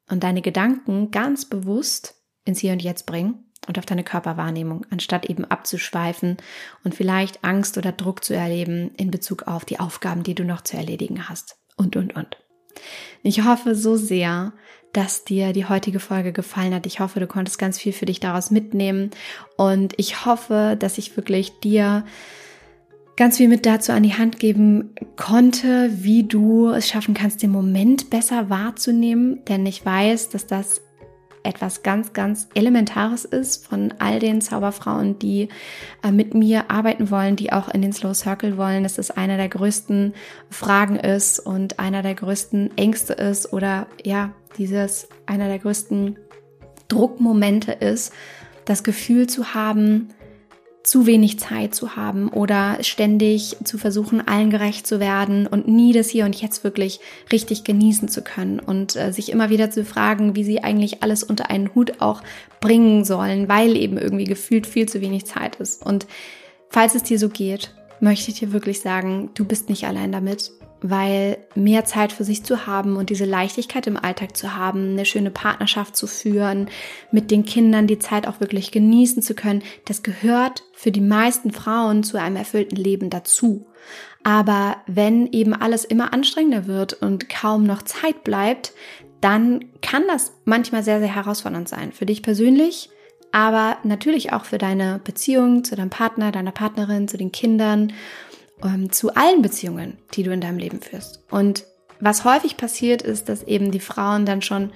und 0.08 0.24
deine 0.24 0.44
Gedanken 0.44 1.10
ganz 1.10 1.46
bewusst 1.46 2.14
ins 2.46 2.60
Hier 2.60 2.74
und 2.74 2.84
Jetzt 2.84 3.08
bringen 3.08 3.49
und 3.70 3.78
auf 3.78 3.86
deine 3.86 4.04
Körperwahrnehmung, 4.04 4.86
anstatt 4.90 5.30
eben 5.30 5.46
abzuschweifen 5.46 6.38
und 6.84 6.96
vielleicht 6.96 7.44
Angst 7.46 7.78
oder 7.78 7.92
Druck 7.92 8.24
zu 8.24 8.34
erleben 8.34 8.90
in 8.98 9.12
Bezug 9.12 9.44
auf 9.44 9.64
die 9.64 9.80
Aufgaben, 9.80 10.24
die 10.24 10.34
du 10.34 10.44
noch 10.44 10.62
zu 10.62 10.76
erledigen 10.76 11.30
hast. 11.30 11.56
Und, 11.78 11.96
und, 11.96 12.16
und. 12.16 12.38
Ich 13.22 13.44
hoffe 13.44 13.76
so 13.76 13.96
sehr, 13.96 14.54
dass 14.92 15.24
dir 15.24 15.54
die 15.54 15.68
heutige 15.68 16.00
Folge 16.00 16.34
gefallen 16.34 16.74
hat. 16.74 16.88
Ich 16.88 17.00
hoffe, 17.00 17.20
du 17.20 17.28
konntest 17.28 17.60
ganz 17.60 17.78
viel 17.78 17.94
für 17.94 18.08
dich 18.08 18.20
daraus 18.20 18.50
mitnehmen. 18.50 19.12
Und 19.56 19.94
ich 19.98 20.26
hoffe, 20.26 20.76
dass 20.80 20.98
ich 20.98 21.16
wirklich 21.16 21.60
dir 21.60 22.06
ganz 23.18 23.38
viel 23.38 23.50
mit 23.50 23.68
dazu 23.68 23.92
an 23.92 24.02
die 24.02 24.16
Hand 24.16 24.40
geben 24.40 24.96
konnte, 25.16 25.92
wie 25.94 26.24
du 26.24 26.70
es 26.70 26.88
schaffen 26.88 27.14
kannst, 27.14 27.44
den 27.44 27.52
Moment 27.52 28.10
besser 28.10 28.50
wahrzunehmen. 28.50 29.46
Denn 29.46 29.64
ich 29.68 29.86
weiß, 29.86 30.30
dass 30.30 30.48
das 30.48 30.82
etwas 31.44 31.84
ganz, 31.84 32.14
ganz 32.14 32.48
Elementares 32.54 33.26
ist 33.26 33.66
von 33.66 33.94
all 34.00 34.20
den 34.20 34.42
Zauberfrauen, 34.42 35.20
die 35.20 35.50
äh, 36.04 36.12
mit 36.12 36.34
mir 36.34 36.70
arbeiten 36.70 37.12
wollen, 37.12 37.36
die 37.36 37.52
auch 37.52 37.70
in 37.70 37.82
den 37.82 37.94
Slow 37.94 38.14
Circle 38.14 38.58
wollen, 38.58 38.84
dass 38.84 38.98
es 38.98 39.12
einer 39.12 39.38
der 39.38 39.50
größten 39.50 40.14
Fragen 40.50 40.98
ist 40.98 41.40
und 41.40 41.80
einer 41.80 42.02
der 42.02 42.16
größten 42.16 42.78
Ängste 42.78 43.14
ist 43.14 43.54
oder 43.54 43.88
ja, 44.04 44.32
dieses 44.58 45.08
einer 45.26 45.48
der 45.48 45.60
größten 45.60 46.18
Druckmomente 46.88 47.72
ist, 47.72 48.14
das 48.66 48.84
Gefühl 48.84 49.28
zu 49.28 49.54
haben, 49.54 50.10
zu 50.84 51.06
wenig 51.06 51.40
Zeit 51.40 51.76
zu 51.76 51.96
haben 51.96 52.30
oder 52.30 52.78
ständig 52.82 53.58
zu 53.64 53.78
versuchen, 53.78 54.26
allen 54.26 54.50
gerecht 54.50 54.88
zu 54.88 55.00
werden 55.00 55.46
und 55.46 55.68
nie 55.68 55.92
das 55.92 56.10
Hier 56.10 56.26
und 56.26 56.40
Jetzt 56.40 56.64
wirklich 56.64 57.00
richtig 57.32 57.64
genießen 57.64 58.08
zu 58.08 58.22
können 58.22 58.60
und 58.60 58.96
äh, 58.96 59.12
sich 59.12 59.32
immer 59.32 59.50
wieder 59.50 59.72
zu 59.72 59.84
fragen, 59.84 60.36
wie 60.36 60.44
sie 60.44 60.64
eigentlich 60.64 61.04
alles 61.04 61.24
unter 61.24 61.50
einen 61.50 61.76
Hut 61.76 62.02
auch 62.02 62.24
bringen 62.62 63.04
sollen, 63.04 63.50
weil 63.50 63.76
eben 63.76 63.98
irgendwie 63.98 64.24
gefühlt 64.24 64.66
viel 64.66 64.88
zu 64.88 65.02
wenig 65.02 65.26
Zeit 65.26 65.58
ist. 65.58 65.86
Und 65.86 66.08
falls 66.70 66.96
es 66.96 67.04
dir 67.04 67.20
so 67.20 67.30
geht, 67.30 67.74
möchte 68.00 68.32
ich 68.32 68.40
dir 68.40 68.54
wirklich 68.54 68.80
sagen, 68.80 69.32
du 69.34 69.44
bist 69.46 69.70
nicht 69.70 69.86
allein 69.86 70.12
damit 70.12 70.52
weil 70.82 71.38
mehr 71.56 71.86
Zeit 71.86 72.14
für 72.14 72.24
sich 72.24 72.44
zu 72.44 72.66
haben 72.66 72.96
und 72.96 73.10
diese 73.10 73.26
Leichtigkeit 73.26 73.88
im 73.88 73.98
Alltag 73.98 74.38
zu 74.38 74.56
haben, 74.56 74.92
eine 74.92 75.06
schöne 75.06 75.32
Partnerschaft 75.32 75.96
zu 75.96 76.08
führen, 76.08 76.70
mit 77.12 77.32
den 77.32 77.44
Kindern 77.46 77.88
die 77.88 78.00
Zeit 78.00 78.28
auch 78.28 78.40
wirklich 78.40 78.72
genießen 78.72 79.22
zu 79.22 79.36
können, 79.36 79.64
das 79.86 80.04
gehört 80.04 80.64
für 80.74 80.92
die 80.92 81.02
meisten 81.02 81.52
Frauen 81.52 82.04
zu 82.04 82.18
einem 82.18 82.38
erfüllten 82.38 82.78
Leben 82.78 83.10
dazu. 83.10 83.68
Aber 84.24 84.78
wenn 84.88 85.28
eben 85.32 85.54
alles 85.54 85.86
immer 85.86 86.14
anstrengender 86.14 86.68
wird 86.68 86.94
und 86.94 87.30
kaum 87.30 87.64
noch 87.64 87.82
Zeit 87.82 88.24
bleibt, 88.24 88.74
dann 89.22 89.66
kann 89.82 90.04
das 90.08 90.34
manchmal 90.46 90.84
sehr, 90.84 91.00
sehr 91.00 91.14
herausfordernd 91.14 91.68
sein. 91.68 91.92
Für 91.92 92.06
dich 92.06 92.24
persönlich, 92.24 92.90
aber 93.32 93.78
natürlich 93.84 94.34
auch 94.34 94.46
für 94.46 94.58
deine 94.58 95.00
Beziehung 95.04 95.64
zu 95.64 95.76
deinem 95.76 95.90
Partner, 95.90 96.32
deiner 96.32 96.52
Partnerin, 96.52 97.08
zu 97.08 97.18
den 97.18 97.32
Kindern 97.32 97.94
ähm, 98.64 98.92
zu 98.92 99.14
allen 99.16 99.42
Beziehungen, 99.42 99.98
die 100.14 100.24
du 100.24 100.32
in 100.32 100.42
deinem 100.42 100.58
Leben 100.58 100.82
führst. 100.82 101.24
Und 101.30 101.66
was 102.00 102.24
häufig 102.24 102.58
passiert 102.58 103.02
ist, 103.02 103.30
dass 103.30 103.44
eben 103.44 103.72
die 103.72 103.80
Frauen 103.80 104.26
dann 104.26 104.42
schon, 104.42 104.72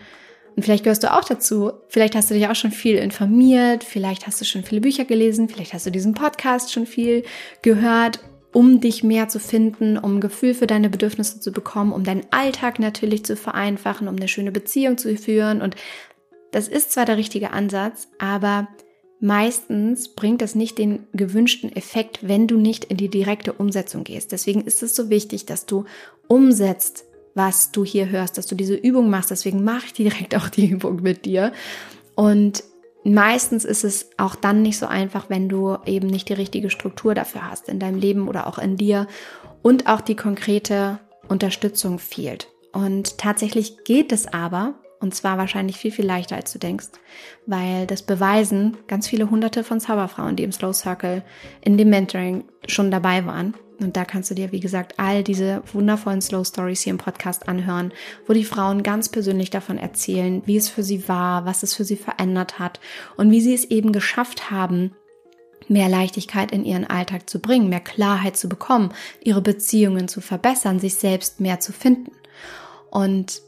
und 0.55 0.63
vielleicht 0.63 0.83
gehörst 0.83 1.03
du 1.03 1.11
auch 1.11 1.23
dazu, 1.23 1.71
vielleicht 1.87 2.15
hast 2.15 2.29
du 2.29 2.35
dich 2.35 2.47
auch 2.47 2.55
schon 2.55 2.71
viel 2.71 2.97
informiert, 2.97 3.83
vielleicht 3.83 4.27
hast 4.27 4.41
du 4.41 4.45
schon 4.45 4.63
viele 4.63 4.81
Bücher 4.81 5.05
gelesen, 5.05 5.49
vielleicht 5.49 5.73
hast 5.73 5.85
du 5.85 5.91
diesen 5.91 6.13
Podcast 6.13 6.71
schon 6.71 6.85
viel 6.85 7.23
gehört, 7.61 8.19
um 8.51 8.79
dich 8.79 9.03
mehr 9.03 9.29
zu 9.29 9.39
finden, 9.39 9.97
um 9.97 10.17
ein 10.17 10.21
Gefühl 10.21 10.53
für 10.53 10.67
deine 10.67 10.89
Bedürfnisse 10.89 11.39
zu 11.39 11.51
bekommen, 11.51 11.91
um 11.91 12.03
deinen 12.03 12.25
Alltag 12.29 12.77
natürlich 12.77 13.25
zu 13.25 13.35
vereinfachen, 13.35 14.07
um 14.07 14.15
eine 14.15 14.27
schöne 14.27 14.51
Beziehung 14.51 14.97
zu 14.97 15.15
führen. 15.17 15.61
Und 15.61 15.75
das 16.51 16.67
ist 16.67 16.91
zwar 16.91 17.05
der 17.05 17.17
richtige 17.17 17.51
Ansatz, 17.51 18.09
aber 18.19 18.67
meistens 19.19 20.09
bringt 20.09 20.41
das 20.41 20.55
nicht 20.55 20.77
den 20.77 21.07
gewünschten 21.13 21.75
Effekt, 21.75 22.27
wenn 22.27 22.47
du 22.47 22.57
nicht 22.57 22.85
in 22.85 22.97
die 22.97 23.09
direkte 23.09 23.53
Umsetzung 23.53 24.03
gehst. 24.03 24.31
Deswegen 24.31 24.61
ist 24.61 24.83
es 24.83 24.95
so 24.95 25.09
wichtig, 25.09 25.45
dass 25.45 25.65
du 25.65 25.85
umsetzt, 26.27 27.05
was 27.35 27.71
du 27.71 27.83
hier 27.83 28.09
hörst, 28.09 28.37
dass 28.37 28.47
du 28.47 28.55
diese 28.55 28.75
Übung 28.75 29.09
machst. 29.09 29.31
Deswegen 29.31 29.63
mache 29.63 29.87
ich 29.87 29.93
direkt 29.93 30.35
auch 30.35 30.49
die 30.49 30.67
Übung 30.69 31.01
mit 31.01 31.25
dir. 31.25 31.51
Und 32.15 32.63
meistens 33.03 33.65
ist 33.65 33.83
es 33.83 34.09
auch 34.17 34.35
dann 34.35 34.61
nicht 34.61 34.77
so 34.77 34.85
einfach, 34.85 35.29
wenn 35.29 35.49
du 35.49 35.77
eben 35.85 36.07
nicht 36.07 36.29
die 36.29 36.33
richtige 36.33 36.69
Struktur 36.69 37.15
dafür 37.15 37.49
hast 37.49 37.69
in 37.69 37.79
deinem 37.79 37.99
Leben 37.99 38.27
oder 38.27 38.47
auch 38.47 38.59
in 38.59 38.77
dir 38.77 39.07
und 39.61 39.87
auch 39.87 40.01
die 40.01 40.15
konkrete 40.15 40.99
Unterstützung 41.27 41.99
fehlt. 41.99 42.47
Und 42.71 43.17
tatsächlich 43.17 43.83
geht 43.83 44.11
es 44.11 44.27
aber, 44.27 44.75
und 45.03 45.13
zwar 45.13 45.37
wahrscheinlich 45.37 45.77
viel, 45.77 45.91
viel 45.91 46.05
leichter, 46.05 46.37
als 46.37 46.53
du 46.53 46.59
denkst. 46.59 46.87
Weil 47.45 47.85
das 47.85 48.03
beweisen 48.03 48.77
ganz 48.87 49.05
viele 49.05 49.29
hunderte 49.29 49.65
von 49.65 49.81
Zauberfrauen, 49.81 50.37
die 50.37 50.43
im 50.43 50.53
Slow 50.53 50.73
Circle 50.73 51.23
in 51.59 51.77
dem 51.77 51.89
Mentoring 51.89 52.45
schon 52.67 52.89
dabei 52.89 53.25
waren. 53.25 53.53
Und 53.81 53.97
da 53.97 54.05
kannst 54.05 54.31
du 54.31 54.35
dir, 54.35 54.53
wie 54.53 54.61
gesagt, 54.61 54.93
all 54.97 55.21
diese 55.21 55.61
wundervollen 55.73 56.21
Slow 56.21 56.45
Stories 56.45 56.81
hier 56.81 56.91
im 56.91 56.99
Podcast 56.99 57.49
anhören, 57.49 57.91
wo 58.27 58.33
die 58.33 58.45
Frauen 58.45 58.81
ganz 58.81 59.09
persönlich 59.09 59.49
davon 59.49 59.77
erzählen, 59.77 60.41
wie 60.45 60.55
es 60.55 60.69
für 60.69 60.83
sie 60.83 61.09
war, 61.09 61.45
was 61.45 61.63
es 61.63 61.73
für 61.73 61.83
sie 61.83 61.97
verändert 61.97 62.57
hat 62.57 62.79
und 63.17 63.29
wie 63.29 63.41
sie 63.41 63.53
es 63.53 63.65
eben 63.65 63.91
geschafft 63.91 64.51
haben, 64.51 64.95
mehr 65.67 65.89
Leichtigkeit 65.89 66.53
in 66.53 66.63
ihren 66.63 66.89
Alltag 66.89 67.29
zu 67.29 67.39
bringen, 67.39 67.67
mehr 67.67 67.81
Klarheit 67.81 68.37
zu 68.37 68.47
bekommen, 68.47 68.93
ihre 69.19 69.41
Beziehungen 69.41 70.07
zu 70.07 70.21
verbessern, 70.21 70.79
sich 70.79 70.95
selbst 70.95 71.41
mehr 71.41 71.59
zu 71.59 71.73
finden. 71.73 72.11
Und 72.89 73.41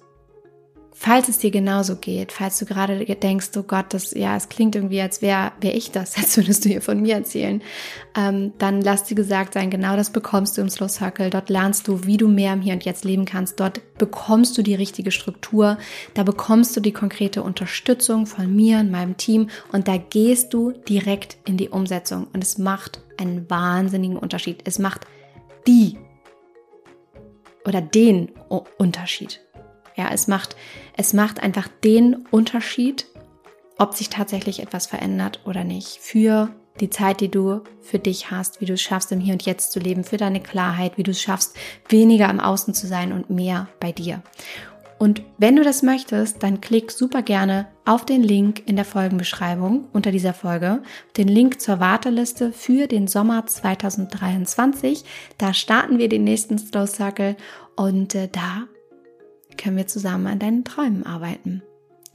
Falls 0.98 1.28
es 1.28 1.40
dir 1.40 1.52
genauso 1.52 1.98
geht, 1.98 2.32
falls 2.32 2.58
du 2.58 2.64
gerade 2.64 3.04
denkst, 3.04 3.50
oh 3.58 3.64
Gott, 3.64 3.88
das, 3.90 4.12
ja, 4.12 4.38
es 4.38 4.48
klingt 4.48 4.78
irgendwie, 4.78 5.02
als 5.02 5.22
wäre 5.22 5.52
wär 5.60 5.76
ich 5.76 5.92
das, 5.92 6.16
als 6.18 6.38
würdest 6.38 6.64
du 6.64 6.70
hier 6.70 6.82
von 6.82 7.02
mir 7.02 7.16
erzählen, 7.16 7.62
ähm, 8.16 8.54
dann 8.60 8.80
lass 8.82 9.04
dir 9.04 9.16
gesagt 9.16 9.56
sein, 9.56 9.70
genau 9.70 9.98
das 9.98 10.10
bekommst 10.10 10.58
du 10.58 10.62
im 10.62 10.70
Slow 10.70 10.88
Circle. 10.88 11.30
Dort 11.30 11.50
lernst 11.50 11.90
du, 11.90 12.06
wie 12.06 12.16
du 12.16 12.30
mehr 12.30 12.54
im 12.54 12.62
Hier 12.62 12.74
und 12.74 12.86
Jetzt 12.86 13.04
leben 13.04 13.26
kannst. 13.26 13.60
Dort 13.60 13.82
bekommst 13.98 14.58
du 14.58 14.62
die 14.62 14.74
richtige 14.74 15.12
Struktur. 15.12 15.78
Da 16.14 16.24
bekommst 16.24 16.78
du 16.78 16.80
die 16.80 16.94
konkrete 16.94 17.44
Unterstützung 17.44 18.26
von 18.26 18.56
mir 18.56 18.80
und 18.80 18.90
meinem 18.90 19.18
Team 19.18 19.50
und 19.74 19.90
da 19.90 19.98
gehst 19.98 20.54
du 20.54 20.72
direkt 20.72 21.38
in 21.46 21.58
die 21.58 21.70
Umsetzung 21.70 22.28
und 22.32 22.42
es 22.42 22.58
macht 22.58 23.02
einen 23.18 23.50
wahnsinnigen 23.50 24.18
Unterschied. 24.18 24.62
Es 24.64 24.80
macht 24.80 25.02
die 25.68 25.98
oder 27.66 27.82
den 27.82 28.32
Unterschied. 28.78 29.45
Ja, 29.96 30.10
es 30.12 30.28
macht, 30.28 30.56
es 30.98 31.14
macht 31.14 31.42
einfach 31.42 31.68
den 31.84 32.26
Unterschied, 32.32 33.06
ob 33.78 33.94
sich 33.94 34.10
tatsächlich 34.10 34.62
etwas 34.62 34.88
verändert 34.88 35.42
oder 35.46 35.64
nicht. 35.64 36.00
Für 36.02 36.50
die 36.80 36.90
Zeit, 36.90 37.22
die 37.22 37.30
du 37.30 37.62
für 37.82 38.00
dich 38.00 38.32
hast, 38.32 38.60
wie 38.60 38.66
du 38.66 38.74
es 38.74 38.82
schaffst, 38.82 39.12
im 39.12 39.20
Hier 39.20 39.34
und 39.34 39.44
Jetzt 39.44 39.72
zu 39.72 39.80
leben, 39.80 40.04
für 40.04 40.18
deine 40.18 40.42
Klarheit, 40.42 40.98
wie 40.98 41.04
du 41.04 41.12
es 41.12 41.22
schaffst, 41.22 41.56
weniger 41.88 42.30
im 42.30 42.40
Außen 42.40 42.74
zu 42.74 42.88
sein 42.88 43.14
und 43.14 43.30
mehr 43.30 43.70
bei 43.80 43.92
dir. 43.92 44.22
Und 44.98 45.24
wenn 45.38 45.58
du 45.58 45.64
das 45.64 45.84
möchtest, 45.84 46.42
dann 46.42 46.62
klick 46.62 46.90
super 46.90 47.22
gerne 47.22 47.68
auf 47.84 48.06
den 48.06 48.24
Link 48.24 48.64
in 48.66 48.78
der 48.78 48.86
Folgenbeschreibung 48.86 49.88
unter 49.92 50.12
dieser 50.12 50.34
Folge, 50.34 50.82
den 51.18 51.28
Link 51.28 51.60
zur 51.60 51.82
Warteliste 51.82 52.54
für 52.54 52.88
den 52.88 53.08
Sommer 53.08 53.46
2023. 53.46 55.04
Da 55.38 55.54
starten 55.54 56.00
wir 56.00 56.08
den 56.08 56.24
nächsten 56.24 56.58
Slow 56.58 56.88
Circle 56.88 57.36
und 57.76 58.16
äh, 58.16 58.30
da 58.32 58.64
können 59.58 59.78
wir 59.78 59.88
zusammen 59.88 60.28
an 60.28 60.40
deinen 60.40 60.64
Träumen 60.64 61.06
arbeiten. 61.06 61.62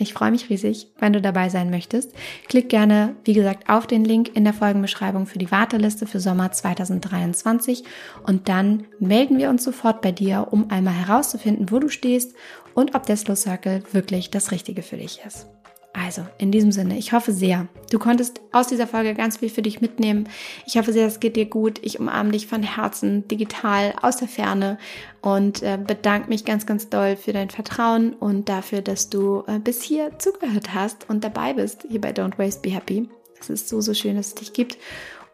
Ich 0.01 0.15
freue 0.15 0.31
mich 0.31 0.49
riesig, 0.49 0.89
wenn 0.99 1.13
du 1.13 1.21
dabei 1.21 1.51
sein 1.51 1.69
möchtest. 1.69 2.13
Klick 2.49 2.71
gerne, 2.71 3.17
wie 3.25 3.35
gesagt, 3.35 3.69
auf 3.69 3.87
den 3.87 4.05
Link 4.05 4.35
in 4.35 4.45
der 4.45 4.55
Folgenbeschreibung 4.55 5.27
für 5.27 5.39
die 5.39 5.51
Warteliste 5.51 6.07
für 6.07 6.21
Sommer 6.21 6.53
2023 6.53 7.85
und 8.27 8.49
dann 8.49 8.87
melden 8.99 9.39
wir 9.39 9.51
uns 9.51 9.63
sofort 9.63 10.01
bei 10.01 10.11
dir, 10.11 10.49
um 10.51 10.71
einmal 10.71 10.95
herauszufinden, 10.95 11.71
wo 11.71 11.79
du 11.79 11.89
stehst 11.89 12.35
und 12.75 12.95
ob 12.95 13.05
der 13.05 13.17
Slow 13.17 13.37
Circle 13.37 13.83
wirklich 13.93 14.31
das 14.31 14.53
Richtige 14.53 14.83
für 14.83 14.97
dich 14.97 15.21
ist. 15.27 15.47
Also, 15.93 16.23
in 16.39 16.53
diesem 16.53 16.71
Sinne, 16.71 16.99
ich 16.99 17.13
hoffe 17.13 17.33
sehr, 17.33 17.67
du 17.91 17.99
konntest 17.99 18.41
aus 18.53 18.69
dieser 18.69 18.87
Folge 18.87 19.15
ganz 19.15 19.39
viel 19.39 19.49
für 19.49 19.63
dich 19.63 19.81
mitnehmen. 19.81 20.29
Ich 20.65 20.77
hoffe 20.77 20.93
sehr, 20.93 21.07
es 21.07 21.19
geht 21.19 21.35
dir 21.35 21.47
gut. 21.47 21.81
Ich 21.83 21.99
umarme 21.99 22.31
dich 22.31 22.47
von 22.47 22.63
Herzen, 22.63 23.27
digital, 23.27 23.95
aus 24.01 24.19
der 24.19 24.29
Ferne 24.29 24.79
und 25.21 25.63
äh, 25.63 25.79
bedanke 25.85 26.29
mich 26.29 26.45
ganz, 26.45 26.65
ganz 26.65 26.89
doll 26.89 27.17
für 27.17 27.33
dein 27.33 27.51
Vertrauen 27.51 28.13
und 28.13 28.49
dafür, 28.49 28.83
dass 28.83 29.11
du 29.11 29.43
äh, 29.49 29.59
bis 29.59 29.83
hier 29.83 30.19
zugehört 30.19 30.75
hast 30.75 31.11
und 31.11 31.25
dabei 31.25 31.55
bist 31.55 31.85
hier 31.89 32.01
bei 32.01 32.13
Don't 32.13 32.39
Waste 32.39 32.61
Be 32.63 32.71
Happy. 32.71 33.09
Es 33.41 33.51
ist 33.51 33.69
so, 33.69 33.81
so 33.81 33.93
schön, 33.93 34.17
dass 34.17 34.29
es 34.29 34.35
dich 34.37 34.53
gibt. 34.53 34.79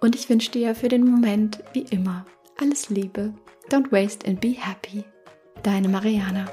Und 0.00 0.14
ich 0.14 0.28
wünsche 0.30 0.50
dir 0.50 0.74
für 0.74 0.88
den 0.88 1.04
Moment, 1.04 1.62
wie 1.72 1.86
immer, 1.90 2.24
alles 2.61 2.88
Liebe. 2.88 3.34
Don't 3.70 3.90
waste 3.90 4.26
and 4.26 4.40
be 4.40 4.54
happy. 4.59 5.04
Deine 5.62 5.88
Mariana. 5.88 6.46